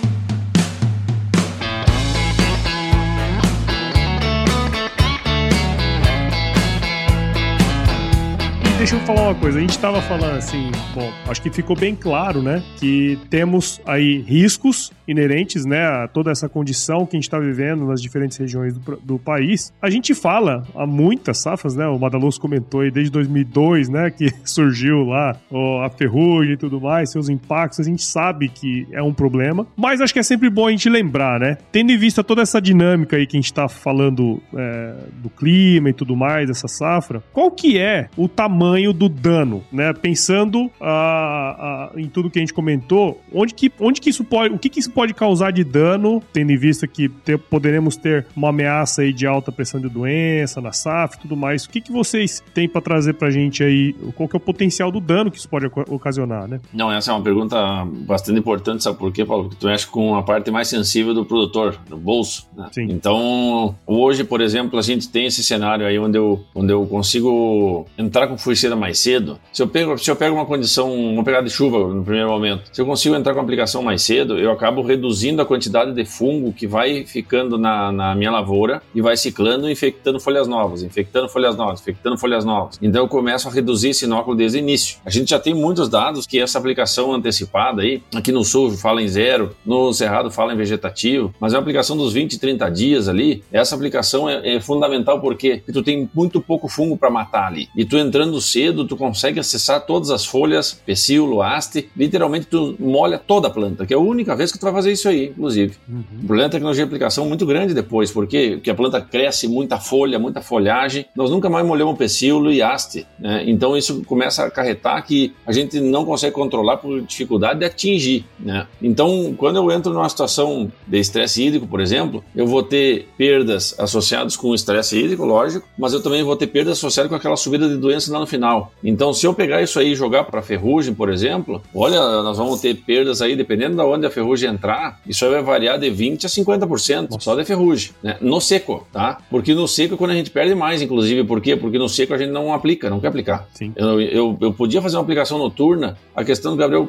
[8.84, 9.60] deixa eu falar uma coisa.
[9.60, 14.20] A gente estava falando assim, bom, acho que ficou bem claro, né, que temos aí
[14.20, 18.78] riscos inerentes, né, a toda essa condição que a gente está vivendo nas diferentes regiões
[18.78, 19.74] do, do, país.
[19.82, 24.30] A gente fala há muitas safras, né, o Madaloso comentou aí desde 2002, né, que
[24.44, 29.02] surgiu lá ó, a ferrugem e tudo mais, seus impactos, a gente sabe que é
[29.02, 32.24] um problema, mas acho que é sempre bom a gente lembrar, né, tendo em vista
[32.24, 36.48] toda essa dinâmica aí que a gente está falando é, do clima e tudo mais,
[36.48, 39.94] dessa safra, qual que é o tamanho do dano, né?
[39.94, 44.54] Pensando uh, uh, em tudo que a gente comentou, onde que, onde que isso pode,
[44.54, 48.26] o que, que isso pode causar de dano, tendo em vista que ter, poderemos ter
[48.36, 51.66] uma ameaça aí de alta pressão de doença na SAF e tudo mais.
[51.66, 53.94] O que, que vocês têm para trazer pra gente aí?
[54.16, 56.60] Qual que é o potencial do dano que isso pode ocasionar, né?
[56.74, 57.58] Não, essa é uma pergunta
[58.06, 59.46] bastante importante, sabe por quê, Paulo?
[59.46, 62.48] Porque tu mexe com a parte mais sensível do produtor, do bolso.
[62.56, 62.68] Né?
[62.72, 62.88] Sim.
[62.90, 67.86] Então, hoje, por exemplo, a gente tem esse cenário aí onde eu, onde eu consigo
[67.98, 69.40] entrar com furceira mais cedo.
[69.52, 72.70] Se eu pego, se eu pego uma condição, uma pegada de chuva no primeiro momento,
[72.72, 76.06] se eu consigo entrar com a aplicação mais cedo, eu acabo reduzindo a quantidade de
[76.06, 81.30] fungo que vai ficando na, na minha lavoura e vai ciclando, infectando folhas novas, infectando
[81.30, 82.78] folhas novas, infectando folhas novas.
[82.82, 84.98] Então eu começo a reduzir esse inóculo desde o início.
[85.06, 89.02] A gente já tem muitos dados que essa aplicação antecipada aí, aqui no sul fala
[89.02, 93.08] em zero, no cerrado fala em vegetativo, mas é uma aplicação dos 20, 30 dias
[93.08, 93.44] ali.
[93.52, 97.70] Essa aplicação é, é fundamental porque tu tem muito pouco fungo para matar ali.
[97.76, 103.18] E tu entrando cedo, tu consegue acessar todas as folhas, pecíolo, haste, literalmente tu molha
[103.18, 105.76] toda a planta, que é a única vez que tu vai fazer isso aí, inclusive.
[105.88, 106.04] Uhum.
[106.24, 109.80] O problema é tecnologia de aplicação muito grande depois, porque, porque a planta cresce, muita
[109.80, 113.44] folha, muita folhagem, nós nunca mais molhamos pecíolo e haste, né?
[113.46, 118.26] Então isso começa a acarretar que a gente não consegue controlar por dificuldade de atingir,
[118.40, 118.68] né?
[118.82, 123.76] Então, quando eu entro numa situação de estresse hídrico, por exemplo, eu vou ter perdas
[123.80, 127.36] associadas com o estresse hídrico, lógico, mas eu também vou ter perdas associadas com aquela
[127.36, 128.72] subida de doença lá no final.
[128.84, 132.62] Então, se eu pegar isso aí e jogar para ferrugem, por exemplo, olha, nós vamos
[132.62, 134.63] ter perdas aí, dependendo de onde a ferrugem entrar,
[135.08, 137.20] isso aí vai variar de 20 a 50% Nossa.
[137.20, 138.18] só de ferrugem, né?
[138.22, 139.20] No seco, tá?
[139.30, 141.56] Porque no seco é quando a gente perde mais, inclusive, por quê?
[141.56, 143.48] Porque no seco a gente não aplica, não quer aplicar.
[143.54, 143.74] Sim.
[143.76, 146.88] Eu, eu, eu podia fazer uma aplicação noturna, a questão do Gabriel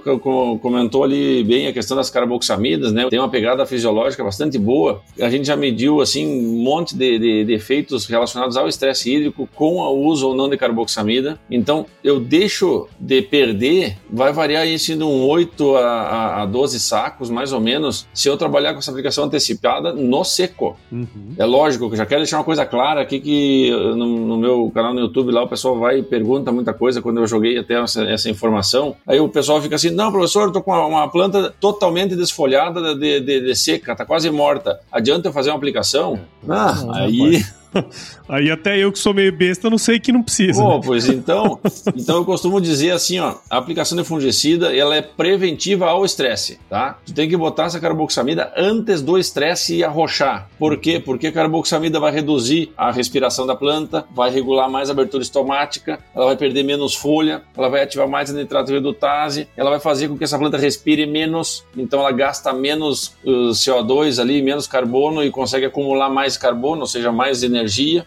[0.61, 3.09] comentou ali bem a questão das carboxamidas, né?
[3.09, 5.03] Tem uma pegada fisiológica bastante boa.
[5.21, 9.49] A gente já mediu assim um monte de, de, de efeitos relacionados ao estresse hídrico
[9.55, 11.39] com o uso ou não de carboxamida.
[11.51, 17.31] Então, eu deixo de perder, vai variar isso de um 8 a, a 12 sacos,
[17.31, 17.64] mais ou menos,
[18.13, 20.77] se eu trabalhar com essa aplicação antecipada no seco.
[20.91, 21.35] Uhum.
[21.39, 24.71] É lógico que eu já quero deixar uma coisa clara aqui que no, no, meu
[24.75, 27.75] canal no YouTube lá o pessoal vai e pergunta muita coisa quando eu joguei até
[27.75, 28.97] essa, essa informação.
[29.07, 32.95] Aí o pessoal fica assim, não, professor, eu tô com uma, uma planta totalmente desfolhada
[32.95, 34.81] de, de, de, seca, tá quase morta.
[34.91, 36.19] Adianta eu fazer uma aplicação?
[36.49, 37.43] Ah, aí...
[38.29, 40.63] Aí até eu que sou meio besta não sei que não precisa.
[40.63, 40.81] Pô, né?
[40.85, 41.59] pois então,
[41.95, 46.59] então eu costumo dizer assim, ó, a aplicação de fungicida, ela é preventiva ao estresse,
[46.69, 46.99] tá?
[47.05, 50.49] Tu tem que botar essa carboxamida antes do estresse arrochar.
[50.59, 51.01] Por quê?
[51.05, 55.99] Porque a carboxamida vai reduzir a respiração da planta, vai regular mais a abertura estomática,
[56.15, 60.09] ela vai perder menos folha, ela vai ativar mais a nitrato redutase, ela vai fazer
[60.09, 65.23] com que essa planta respire menos, então ela gasta menos uh, CO2 ali, menos carbono
[65.23, 67.64] e consegue acumular mais carbono, ou seja, mais energia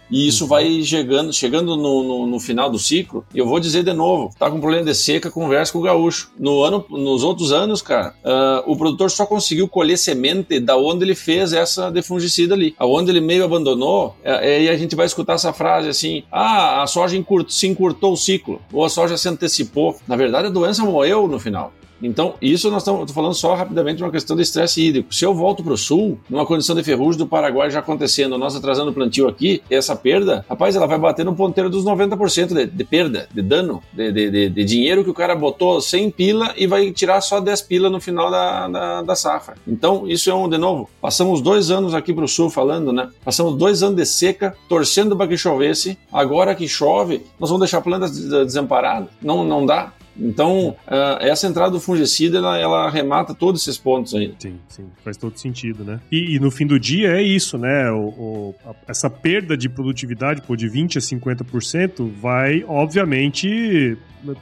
[0.10, 3.26] e isso vai chegando, chegando no, no, no, final do ciclo.
[3.34, 6.32] E eu vou dizer de novo: tá com problema de seca, conversa com o gaúcho.
[6.38, 11.04] No ano, nos outros anos, cara, uh, o produtor só conseguiu colher semente da onde
[11.04, 12.76] ele fez essa defungicida ali.
[12.78, 16.88] Aonde ele meio abandonou, é, é, a gente vai escutar essa frase assim: ah, a
[16.88, 19.96] soja encurt, se encurtou o ciclo, ou a soja se antecipou.
[20.08, 21.74] Na verdade, a doença morreu no final.
[22.02, 25.14] Então, isso nós estamos falando só rapidamente de uma questão de estresse hídrico.
[25.14, 28.56] Se eu volto para o sul, numa condição de ferrugem do Paraguai já acontecendo, nós
[28.56, 32.66] atrasando o plantio aqui, essa perda, rapaz, ela vai bater no ponteiro dos 90% de,
[32.66, 36.68] de perda, de dano, de, de, de, dinheiro que o cara botou 100 pila e
[36.68, 39.56] vai tirar só 10 pila no final da, da, da safra.
[39.68, 43.10] Então, isso é um, de novo, passamos dois anos aqui para o sul falando, né?
[43.24, 45.98] Passamos dois anos de seca, torcendo para que chovesse.
[46.12, 49.08] Agora que chove, nós vamos deixar a planta desamparada.
[49.22, 49.94] Não, não dá.
[50.20, 54.34] Então, uh, essa entrada do fungicida, ela, ela remata todos esses pontos aí.
[54.40, 56.00] Sim, sim, faz todo sentido, né?
[56.12, 57.92] E, e no fim do dia é isso, né?
[57.92, 63.98] O, o, a, essa perda de produtividade, pô, de 20% a 50%, vai, obviamente,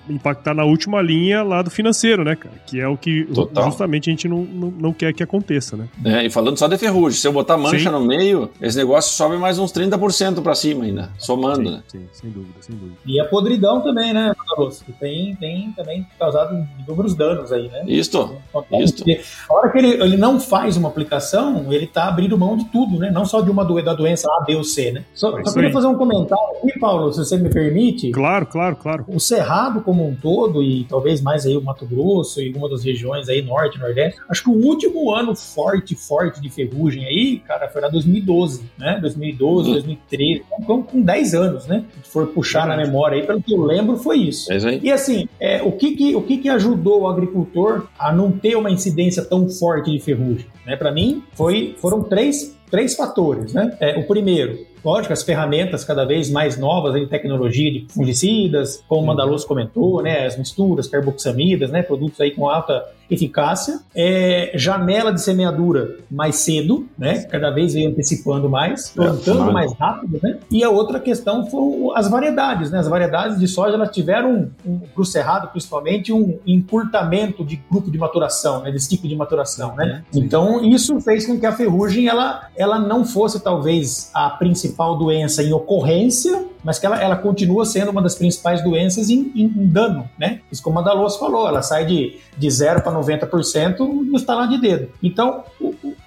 [0.10, 2.56] impactar na última linha lá do financeiro, né, cara?
[2.66, 3.66] Que é o que Total.
[3.66, 5.88] justamente a gente não, não, não, quer que aconteça, né?
[6.04, 7.90] É, e falando só de ferrugem, se eu botar mancha sim.
[7.90, 11.84] no meio, esse negócio sobe mais uns 30% para cima ainda, somando, sim, né?
[11.88, 12.98] Sim, sem dúvida, sem dúvida.
[13.06, 14.82] E a podridão também, né, Carlos?
[14.82, 17.84] Que tem, tem também causado inúmeros danos aí, né?
[17.88, 18.36] Isto,
[18.80, 19.04] isto.
[19.50, 22.98] A hora que ele, ele não faz uma aplicação, ele tá abrindo mão de tudo,
[22.98, 23.12] né?
[23.12, 25.04] Não só de uma do, da doença A, B ou C, né?
[25.14, 28.12] Só, é só queria fazer um comentário aqui, Paulo, se você me permite.
[28.12, 29.06] Claro, claro, claro.
[29.08, 32.70] O Cerrado estado como um todo, e talvez mais aí o Mato Grosso e alguma
[32.70, 37.40] das regiões aí, norte, nordeste, acho que o último ano forte, forte de ferrugem aí,
[37.40, 38.98] cara, foi lá 2012, né?
[39.02, 41.84] 2012, 2013, então com 10 anos, né?
[42.04, 44.52] Se for puxar na memória aí, pelo que eu lembro, foi isso.
[44.52, 44.80] É.
[44.82, 48.56] E assim, é, o, que, que, o que, que ajudou o agricultor a não ter
[48.56, 50.46] uma incidência tão forte de ferrugem?
[50.66, 50.76] Né?
[50.76, 53.54] Para mim, foi, foram três, três fatores.
[53.54, 53.76] Né?
[53.80, 59.02] É, o primeiro, Lógico, as ferramentas cada vez mais novas em tecnologia de fungicidas, como
[59.02, 63.80] o Mandaloso comentou, né, as misturas, carboxamidas, né, produtos aí com alta eficácia.
[63.94, 69.74] É, janela de semeadura mais cedo, né, cada vez vem antecipando mais, plantando é, mais
[69.74, 70.38] rápido, né.
[70.50, 74.80] E a outra questão foram as variedades, né, as variedades de soja elas tiveram, um,
[74.80, 79.76] para o cerrado principalmente, um encurtamento de grupo de maturação, né, de ciclo de maturação,
[79.76, 80.04] né.
[80.14, 85.44] Então isso fez com que a ferrugem ela, ela não fosse talvez a principal doença
[85.44, 89.68] em ocorrência, mas que ela, ela continua sendo uma das principais doenças em, em, em
[89.68, 90.40] dano, né?
[90.52, 94.58] Isso como a Dalose falou, ela sai de, de 0 para 90% no estalar de
[94.60, 94.90] dedo.
[95.02, 95.44] Então,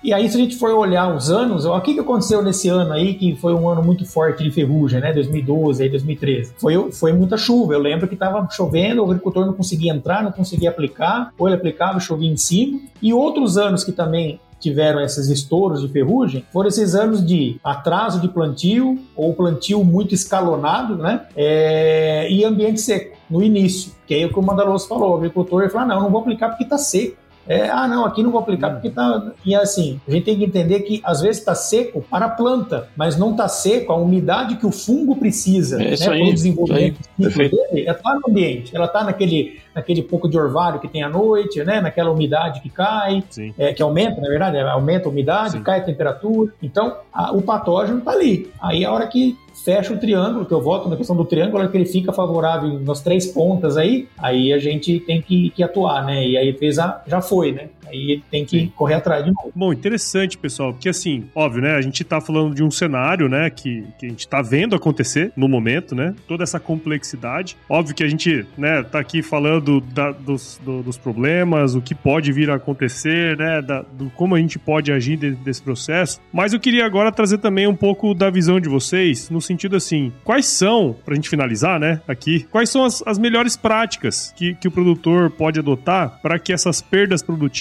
[0.02, 2.92] e aí se a gente for olhar os anos, o que, que aconteceu nesse ano
[2.92, 5.12] aí, que foi um ano muito forte de ferrugem, né?
[5.12, 6.54] 2012, aí 2013?
[6.58, 7.74] Foi, foi muita chuva.
[7.74, 11.56] Eu lembro que estava chovendo, o agricultor não conseguia entrar, não conseguia aplicar, ou ele
[11.56, 12.80] aplicava e chovia em cima.
[13.02, 18.20] E outros anos que também tiveram esses estouros de ferrugem foram esses anos de atraso
[18.20, 21.26] de plantio ou plantio muito escalonado, né?
[21.36, 23.97] É, e ambiente seco no início.
[24.08, 26.10] Que aí é o que o Mandaloso falou, o agricultor ele falou: ah, não, não
[26.10, 27.14] vou aplicar porque está seco.
[27.48, 29.32] É, ah, não, aqui não vou aplicar porque tá.
[29.44, 32.88] E assim, a gente tem que entender que às vezes está seco para a planta,
[32.94, 37.00] mas não está seco a umidade que o fungo precisa é né, para o desenvolvimento
[37.18, 37.86] dele.
[37.86, 41.64] Ela está no ambiente, ela está naquele, naquele pouco de orvalho que tem à noite,
[41.64, 43.24] né, naquela umidade que cai,
[43.56, 45.62] é, que aumenta, na verdade, aumenta a umidade, Sim.
[45.62, 46.52] cai a temperatura.
[46.62, 48.50] Então, a, o patógeno está ali.
[48.60, 51.68] Aí a hora que fecha o triângulo, que eu volto na questão do triângulo, é
[51.68, 56.04] que ele fica favorável nas três pontas aí, aí a gente tem que, que atuar,
[56.04, 56.26] né?
[56.26, 57.68] E aí a, já foi, né?
[57.88, 58.72] Aí ele tem que Sim.
[58.74, 59.52] correr atrás de novo.
[59.54, 61.74] Bom, interessante, pessoal, porque assim, óbvio, né?
[61.74, 65.32] A gente tá falando de um cenário, né, que, que a gente tá vendo acontecer
[65.36, 66.14] no momento, né?
[66.26, 67.56] Toda essa complexidade.
[67.68, 71.94] Óbvio que a gente, né, tá aqui falando da, dos, do, dos problemas, o que
[71.94, 73.62] pode vir a acontecer, né?
[73.62, 76.20] Da, do como a gente pode agir de, desse processo.
[76.32, 80.12] Mas eu queria agora trazer também um pouco da visão de vocês, no sentido assim,
[80.24, 84.68] quais são, pra gente finalizar, né, aqui, quais são as, as melhores práticas que, que
[84.68, 87.58] o produtor pode adotar para que essas perdas produtivas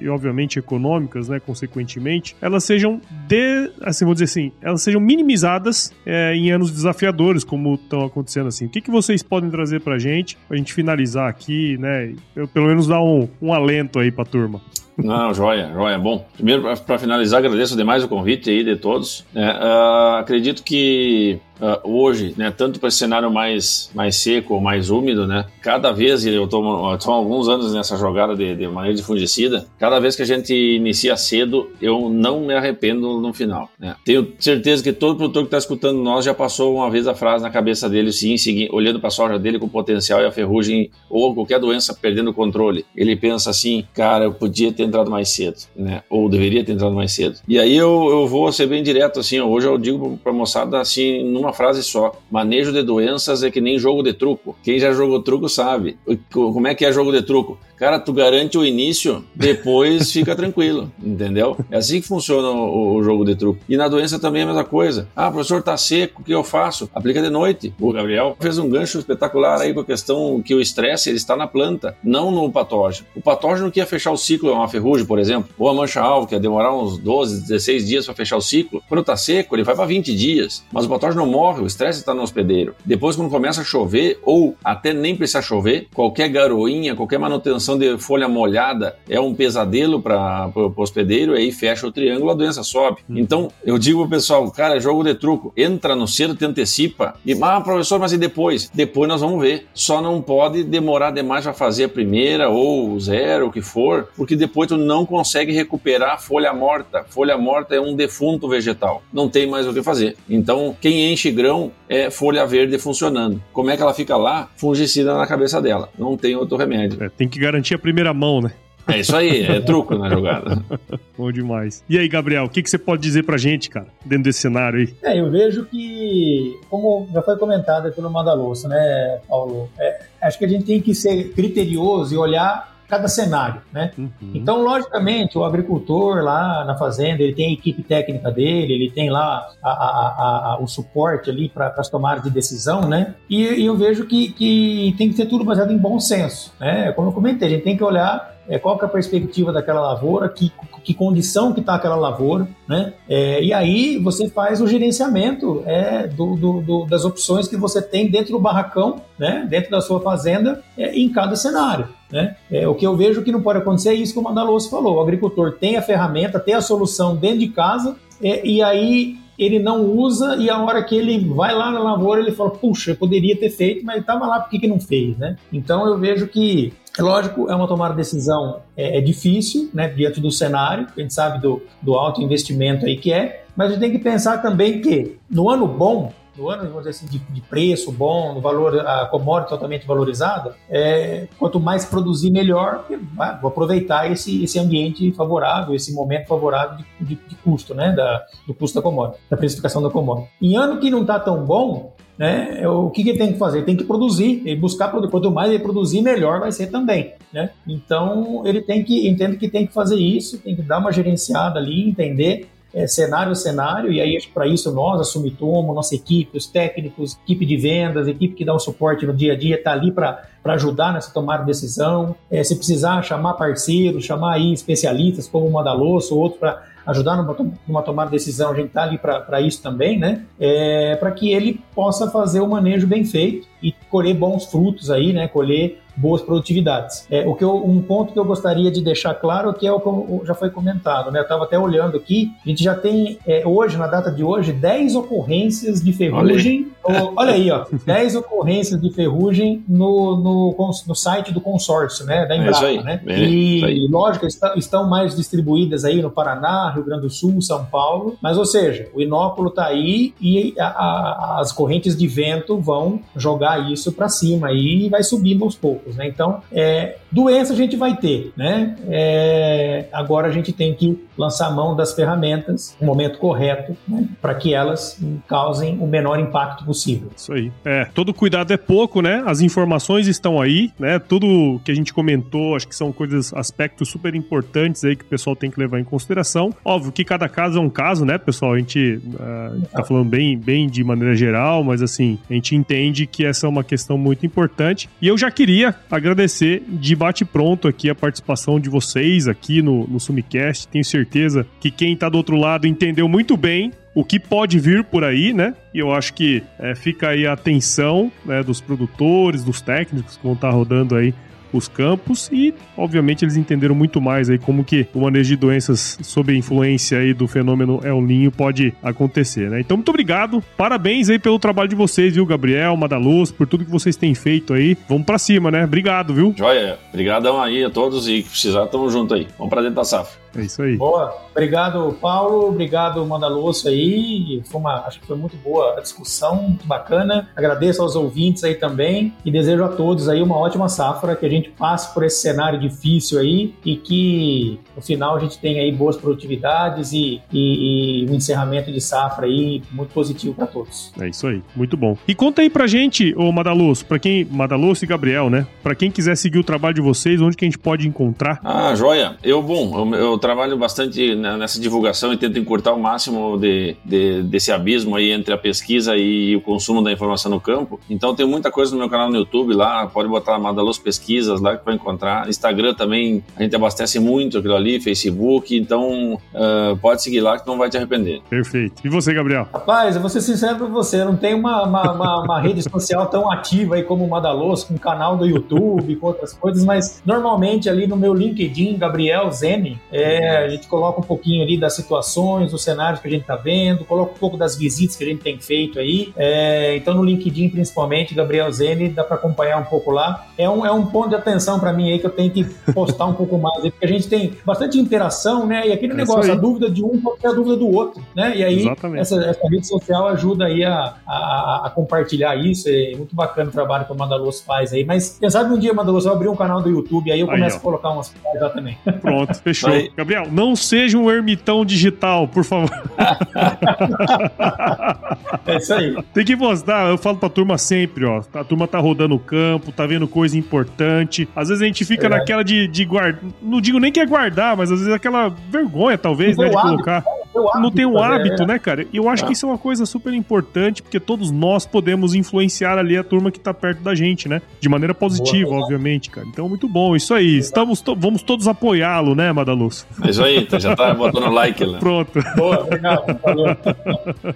[0.00, 5.92] e obviamente econômicas, né, consequentemente, elas sejam de, assim, vou dizer assim, elas sejam minimizadas
[6.06, 8.66] é, em anos desafiadores, como estão acontecendo assim.
[8.66, 12.66] O que, que vocês podem trazer pra gente, pra gente finalizar aqui, né, eu, pelo
[12.66, 14.60] menos dar um, um alento aí pra turma?
[14.96, 15.98] Não, joia, joia.
[15.98, 19.24] Bom, primeiro, para finalizar, agradeço demais o convite aí de todos.
[19.34, 24.60] É, uh, acredito que uh, hoje, né, tanto para esse cenário mais, mais seco ou
[24.60, 28.96] mais úmido, né, cada vez, eu estou há alguns anos nessa jogada de, de manejo
[28.96, 33.70] de fungicida, cada vez que a gente inicia cedo, eu não me arrependo no final.
[33.78, 33.96] Né.
[34.04, 37.42] Tenho certeza que todo produtor que está escutando nós já passou uma vez a frase
[37.42, 40.90] na cabeça dele, sim, seguindo, olhando para a soja dele com potencial e a ferrugem
[41.08, 42.84] ou qualquer doença perdendo o controle.
[42.94, 46.94] Ele pensa assim, cara, eu podia ter entrado mais cedo, né, ou deveria ter entrado
[46.94, 47.38] mais cedo.
[47.48, 50.80] E aí eu, eu vou ser bem direto, assim, hoje eu digo para a moçada
[50.80, 52.12] assim, numa frase só.
[52.30, 54.56] Manejo de doenças é que nem jogo de truco.
[54.62, 55.96] Quem já jogou truco sabe.
[56.32, 57.58] Como é que é jogo de truco?
[57.76, 61.56] Cara, tu garante o início, depois fica tranquilo, entendeu?
[61.70, 63.60] É assim que funciona o, o, jogo de truco.
[63.68, 65.08] E na doença também é a mesma coisa.
[65.14, 66.88] Ah, professor, tá seco, o que eu faço?
[66.94, 67.74] Aplica de noite.
[67.80, 71.36] O Gabriel fez um gancho espetacular aí com a questão que o estresse ele está
[71.36, 73.06] na planta, não no patógeno.
[73.14, 76.28] O patógeno que ia fechar o ciclo é uma ferrugem, por exemplo, ou a mancha-alvo,
[76.28, 78.82] que ia demorar uns 12, 16 dias para fechar o ciclo.
[78.88, 80.62] Quando tá seco, ele vai para 20 dias.
[80.72, 82.74] Mas o patógeno morre, o estresse está no hospedeiro.
[82.84, 87.98] Depois, quando começa a chover, ou até nem precisa chover, qualquer garoinha, qualquer manutenção de
[87.98, 92.98] folha molhada é um pesadelo para o hospedeiro, aí fecha o triângulo, a doença sobe.
[93.08, 93.18] Hum.
[93.18, 97.36] Então, eu digo pro pessoal, cara, jogo de truco, entra no cedo, te antecipa, e,
[97.40, 98.70] ah, professor, mas e depois?
[98.72, 99.66] Depois nós vamos ver.
[99.72, 104.36] Só não pode demorar demais para fazer a primeira ou zero, o que for, porque
[104.36, 107.04] depois tu não consegue recuperar a folha morta.
[107.08, 110.16] Folha morta é um defunto vegetal, não tem mais o que fazer.
[110.28, 113.42] Então, quem enche grão é folha verde funcionando.
[113.52, 114.48] Como é que ela fica lá?
[114.56, 115.88] Fungicida na cabeça dela.
[115.98, 117.02] Não tem outro remédio.
[117.02, 118.52] É, tem que garantir a primeira mão, né?
[118.86, 120.62] É isso aí, é truco na jogada.
[121.16, 121.82] Bom demais.
[121.88, 124.80] E aí, Gabriel, o que, que você pode dizer pra gente, cara, dentro desse cenário
[124.80, 124.94] aí?
[125.02, 129.70] É, eu vejo que, como já foi comentado pelo Madaloso, né, Paulo?
[129.78, 133.92] É, acho que a gente tem que ser criterioso e olhar cada cenário, né?
[133.96, 134.10] Uhum.
[134.34, 139.10] Então, logicamente, o agricultor lá na fazenda, ele tem a equipe técnica dele, ele tem
[139.10, 143.14] lá a, a, a, o suporte ali para as tomadas de decisão, né?
[143.28, 146.92] E, e eu vejo que, que, tem que ter tudo baseado em bom senso, né?
[146.92, 149.80] Como eu comentei, a gente tem que olhar é, qual que é a perspectiva daquela
[149.80, 152.92] lavoura, que, que condição que está aquela lavoura, né?
[153.08, 157.80] É, e aí você faz o gerenciamento é, do, do, do, das opções que você
[157.80, 159.46] tem dentro do barracão, né?
[159.48, 161.88] dentro da sua fazenda, é, em cada cenário.
[162.14, 162.36] Né?
[162.48, 164.98] É, o que eu vejo que não pode acontecer é isso que o Mandaloso falou.
[164.98, 169.58] O agricultor tem a ferramenta, tem a solução dentro de casa, é, e aí ele
[169.58, 172.96] não usa e a hora que ele vai lá na lavoura ele fala, puxa, eu
[172.96, 175.36] poderia ter feito, mas estava lá, por que, que não fez, né?
[175.52, 179.88] Então eu vejo que, é lógico, é uma tomada de decisão é, é, difícil, né,
[179.88, 183.70] diante do cenário, a gente sabe do, do alto investimento aí que é, mas a
[183.72, 187.18] gente tem que pensar também que no ano bom, no ano vamos dizer assim, de,
[187.18, 192.84] de, preço bom, no valor, a commodity totalmente valorizada, é, quanto mais produzir, melhor,
[193.18, 197.92] ah, vou aproveitar esse, esse ambiente favorável, esse momento favorável de, de, de custo, né,
[197.92, 200.28] da, do custo da commodity, da precificação da commodity.
[200.40, 203.62] Em ano que não está tão bom, né, é, o que, que tem que fazer?
[203.62, 205.10] Tem que produzir, e buscar produzir.
[205.10, 207.12] Quanto mais ele produzir, melhor vai ser também.
[207.32, 207.50] Né?
[207.66, 211.58] Então, ele tem que, entende que tem que fazer isso, tem que dar uma gerenciada
[211.58, 216.36] ali, entender é, cenário a cenário, e aí para isso nós, a Sumitomo, nossa equipe,
[216.36, 219.72] os técnicos, equipe de vendas, equipe que dá o suporte no dia a dia, está
[219.72, 222.16] ali para ajudar nessa tomada de decisão.
[222.28, 227.36] É, se precisar chamar parceiros, chamar aí especialistas como o Madaloso, outro para ajudar numa,
[227.66, 230.24] numa, tomada de decisão, a gente está ali para isso também, né?
[230.38, 235.12] É, para que ele possa fazer o manejo bem feito e colher bons frutos aí,
[235.12, 235.28] né?
[235.28, 237.06] Colher boas produtividades.
[237.10, 239.72] É, o que eu, um ponto que eu gostaria de deixar claro é que é
[239.72, 241.20] o que já foi comentado, né?
[241.20, 244.52] Eu estava até olhando aqui, a gente já tem é, hoje, na data de hoje,
[244.52, 246.68] 10 ocorrências de ferrugem.
[246.82, 252.04] Olha aí, olha aí ó, 10 ocorrências de ferrugem no, no, no site do consórcio,
[252.04, 252.26] né?
[252.26, 253.00] Da Embrapa, é né?
[253.06, 257.64] É, e, lógico, está, estão mais distribuídas aí no Paraná, Rio Grande do Sul, São
[257.64, 262.58] Paulo, mas ou seja, o inóculo está aí e a, a, as correntes de vento
[262.58, 266.06] vão jogar isso para cima e vai subindo aos poucos né?
[266.06, 268.76] Então, é, doença a gente vai ter, né?
[268.88, 274.08] É, agora a gente tem que lançar mão das ferramentas no momento correto, né?
[274.20, 277.10] Para que elas causem o menor impacto possível.
[277.16, 277.52] Isso aí.
[277.64, 279.22] É, todo cuidado é pouco, né?
[279.26, 280.98] As informações estão aí, né?
[280.98, 285.08] Tudo que a gente comentou, acho que são coisas, aspectos super importantes aí que o
[285.08, 286.52] pessoal tem que levar em consideração.
[286.64, 288.54] Óbvio que cada caso é um caso, né, pessoal?
[288.54, 293.06] A gente uh, tá falando bem, bem de maneira geral, mas assim, a gente entende
[293.06, 294.88] que essa é uma questão muito importante.
[295.00, 300.00] E eu já queria agradecer de bate-pronto aqui a participação de vocês aqui no, no
[300.00, 300.68] Sumicast.
[300.68, 304.82] Tenho certeza que quem está do outro lado entendeu muito bem o que pode vir
[304.84, 305.54] por aí, né?
[305.72, 310.22] E eu acho que é, fica aí a atenção né, dos produtores, dos técnicos que
[310.24, 311.14] vão estar tá rodando aí
[311.56, 315.98] os campos e, obviamente, eles entenderam muito mais aí como que o manejo de doenças
[316.02, 319.60] sob influência aí do fenômeno El Ninho pode acontecer, né?
[319.60, 323.70] Então, muito obrigado, parabéns aí pelo trabalho de vocês, viu, Gabriel, Madaluz, por tudo que
[323.70, 324.76] vocês têm feito aí.
[324.88, 325.64] Vamos para cima, né?
[325.64, 326.34] Obrigado, viu?
[326.36, 329.28] Joia, obrigadão aí a todos e precisar, tamo junto aí.
[329.38, 330.23] Vamos para dentro da safra.
[330.36, 330.76] É isso aí.
[330.76, 331.14] Boa.
[331.30, 332.48] Obrigado, Paulo.
[332.48, 334.42] Obrigado, Mandaloso aí.
[334.44, 337.28] Foi uma, acho que foi muito boa a discussão, muito bacana.
[337.36, 341.28] Agradeço aos ouvintes aí também e desejo a todos aí uma ótima safra, que a
[341.28, 345.72] gente passe por esse cenário difícil aí e que no final a gente tenha aí
[345.72, 350.92] boas produtividades e, e, e um encerramento de safra aí muito positivo para todos.
[351.00, 351.42] É isso aí.
[351.54, 351.96] Muito bom.
[352.06, 355.46] E conta aí pra gente, ô Madaloso, para quem Madaloso e Gabriel, né?
[355.62, 358.40] Para quem quiser seguir o trabalho de vocês, onde que a gente pode encontrar?
[358.42, 359.16] Ah, joia.
[359.22, 364.22] Eu, bom, eu, eu trabalho bastante nessa divulgação e tento encurtar o máximo de, de,
[364.22, 367.78] desse abismo aí entre a pesquisa e o consumo da informação no campo.
[367.90, 371.58] Então tem muita coisa no meu canal no YouTube lá, pode botar Madalos Pesquisas lá
[371.58, 372.26] que vai encontrar.
[372.26, 377.46] Instagram também a gente abastece muito aquilo ali, Facebook, então uh, pode seguir lá que
[377.46, 378.22] não vai te arrepender.
[378.30, 378.80] Perfeito.
[378.82, 379.46] E você, Gabriel?
[379.52, 382.62] Rapaz, eu vou ser sincero com você, eu não tenho uma, uma, uma, uma rede
[382.62, 387.02] social tão ativa aí como o Madalos, com canal do YouTube, com outras coisas, mas
[387.04, 391.58] normalmente ali no meu LinkedIn, Gabriel Zene, é, é, a gente coloca um pouquinho ali
[391.58, 395.04] das situações, dos cenários que a gente está vendo, coloca um pouco das visitas que
[395.04, 396.12] a gente tem feito aí.
[396.16, 400.26] É, então, no LinkedIn, principalmente, Gabriel Zene, dá para acompanhar um pouco lá.
[400.38, 403.06] É um, é um ponto de atenção para mim aí que eu tenho que postar
[403.06, 405.68] um pouco mais, aí, porque a gente tem bastante interação, né?
[405.68, 408.36] E aquele é negócio, a dúvida de um pode ser a dúvida do outro, né?
[408.36, 412.68] E aí, essa, essa, rede social ajuda aí a, a, a, compartilhar isso.
[412.68, 414.84] É muito bacana o trabalho que o Mandaluz faz aí.
[414.84, 417.56] Mas, quem sabe um dia, Mandaluz, eu abrir um canal do YouTube, aí eu começo
[417.56, 418.78] aí, a colocar umas coisas lá também.
[419.00, 419.70] Pronto, fechou.
[420.04, 422.70] Gabriel, não seja um ermitão digital, por favor.
[425.46, 425.96] é isso aí.
[426.12, 428.22] Tem que postar, eu falo pra turma sempre, ó.
[428.34, 431.26] A turma tá rodando o campo, tá vendo coisa importante.
[431.34, 432.10] Às vezes a gente fica é.
[432.10, 433.22] naquela de, de guardar.
[433.40, 436.50] Não digo nem que é guardar, mas às vezes é aquela vergonha, talvez, né?
[436.50, 437.02] De colocar.
[437.34, 438.46] Não tem um hábito, é.
[438.46, 438.86] né, cara?
[438.92, 439.26] E eu acho é.
[439.26, 443.30] que isso é uma coisa super importante, porque todos nós podemos influenciar ali a turma
[443.30, 444.40] que tá perto da gente, né?
[444.60, 446.26] De maneira positiva, Boa, obviamente, cara.
[446.26, 446.94] Então, muito bom.
[446.94, 447.38] Isso aí.
[447.38, 449.86] Estamos to vamos todos apoiá-lo, né, Madaluz?
[450.02, 451.78] É isso aí, tá, já tá botando like lá.
[451.78, 452.12] Pronto.
[452.36, 453.04] Boa, obrigado.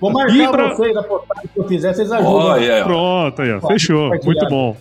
[0.00, 0.68] Vou marcar pra...
[0.74, 2.32] vocês a postagem que eu fizer, vocês ajudam.
[2.32, 2.84] Oh, yeah.
[2.84, 3.60] Pronto, aí, ó.
[3.66, 4.10] Fechou.
[4.24, 4.76] Muito bom.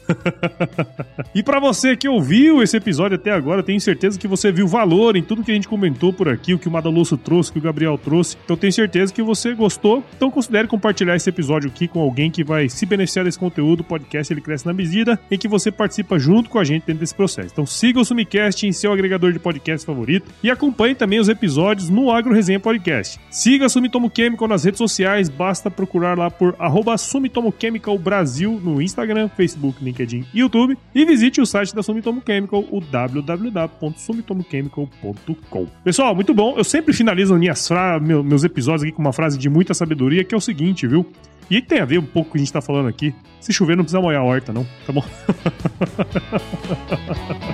[1.33, 5.15] e para você que ouviu esse episódio até agora, tenho certeza que você viu valor
[5.15, 7.61] em tudo que a gente comentou por aqui, o que o Madaloso trouxe, que o
[7.61, 8.06] Gabriel trouxe.
[8.15, 10.03] Então tenho certeza que você gostou.
[10.15, 13.81] Então considere compartilhar esse episódio aqui com alguém que vai se beneficiar desse conteúdo.
[13.81, 17.01] O podcast ele cresce na medida em que você participa junto com a gente dentro
[17.01, 17.49] desse processo.
[17.51, 21.89] Então siga o Sumicast em seu agregador de podcast favorito e acompanhe também os episódios
[21.89, 23.19] no Agro Resenha Podcast.
[23.29, 28.61] Siga a Sumitomo Chemical nas redes sociais, basta procurar lá por arroba Sumitomo Chemical Brasil
[28.63, 35.67] no Instagram, Facebook, LinkedIn e YouTube e visite o site da Sumitomo Chemical, o www.sumitomochemical.com.
[35.83, 36.55] Pessoal, muito bom.
[36.57, 37.59] Eu sempre finalizo minhas
[37.99, 41.05] meus episódios aqui com uma frase de muita sabedoria, que é o seguinte, viu?
[41.49, 43.15] E tem a ver um pouco com o que a gente tá falando aqui.
[43.39, 44.67] Se chover, não precisa molhar a horta, não.
[44.85, 45.03] Tá bom?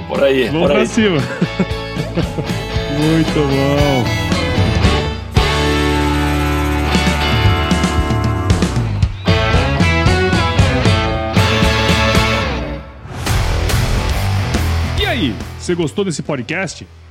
[0.10, 0.88] Por aí, Vamos por pra aí.
[0.88, 1.18] cima.
[2.98, 4.04] Muito bom.
[15.00, 16.88] E aí, você gostou desse podcast?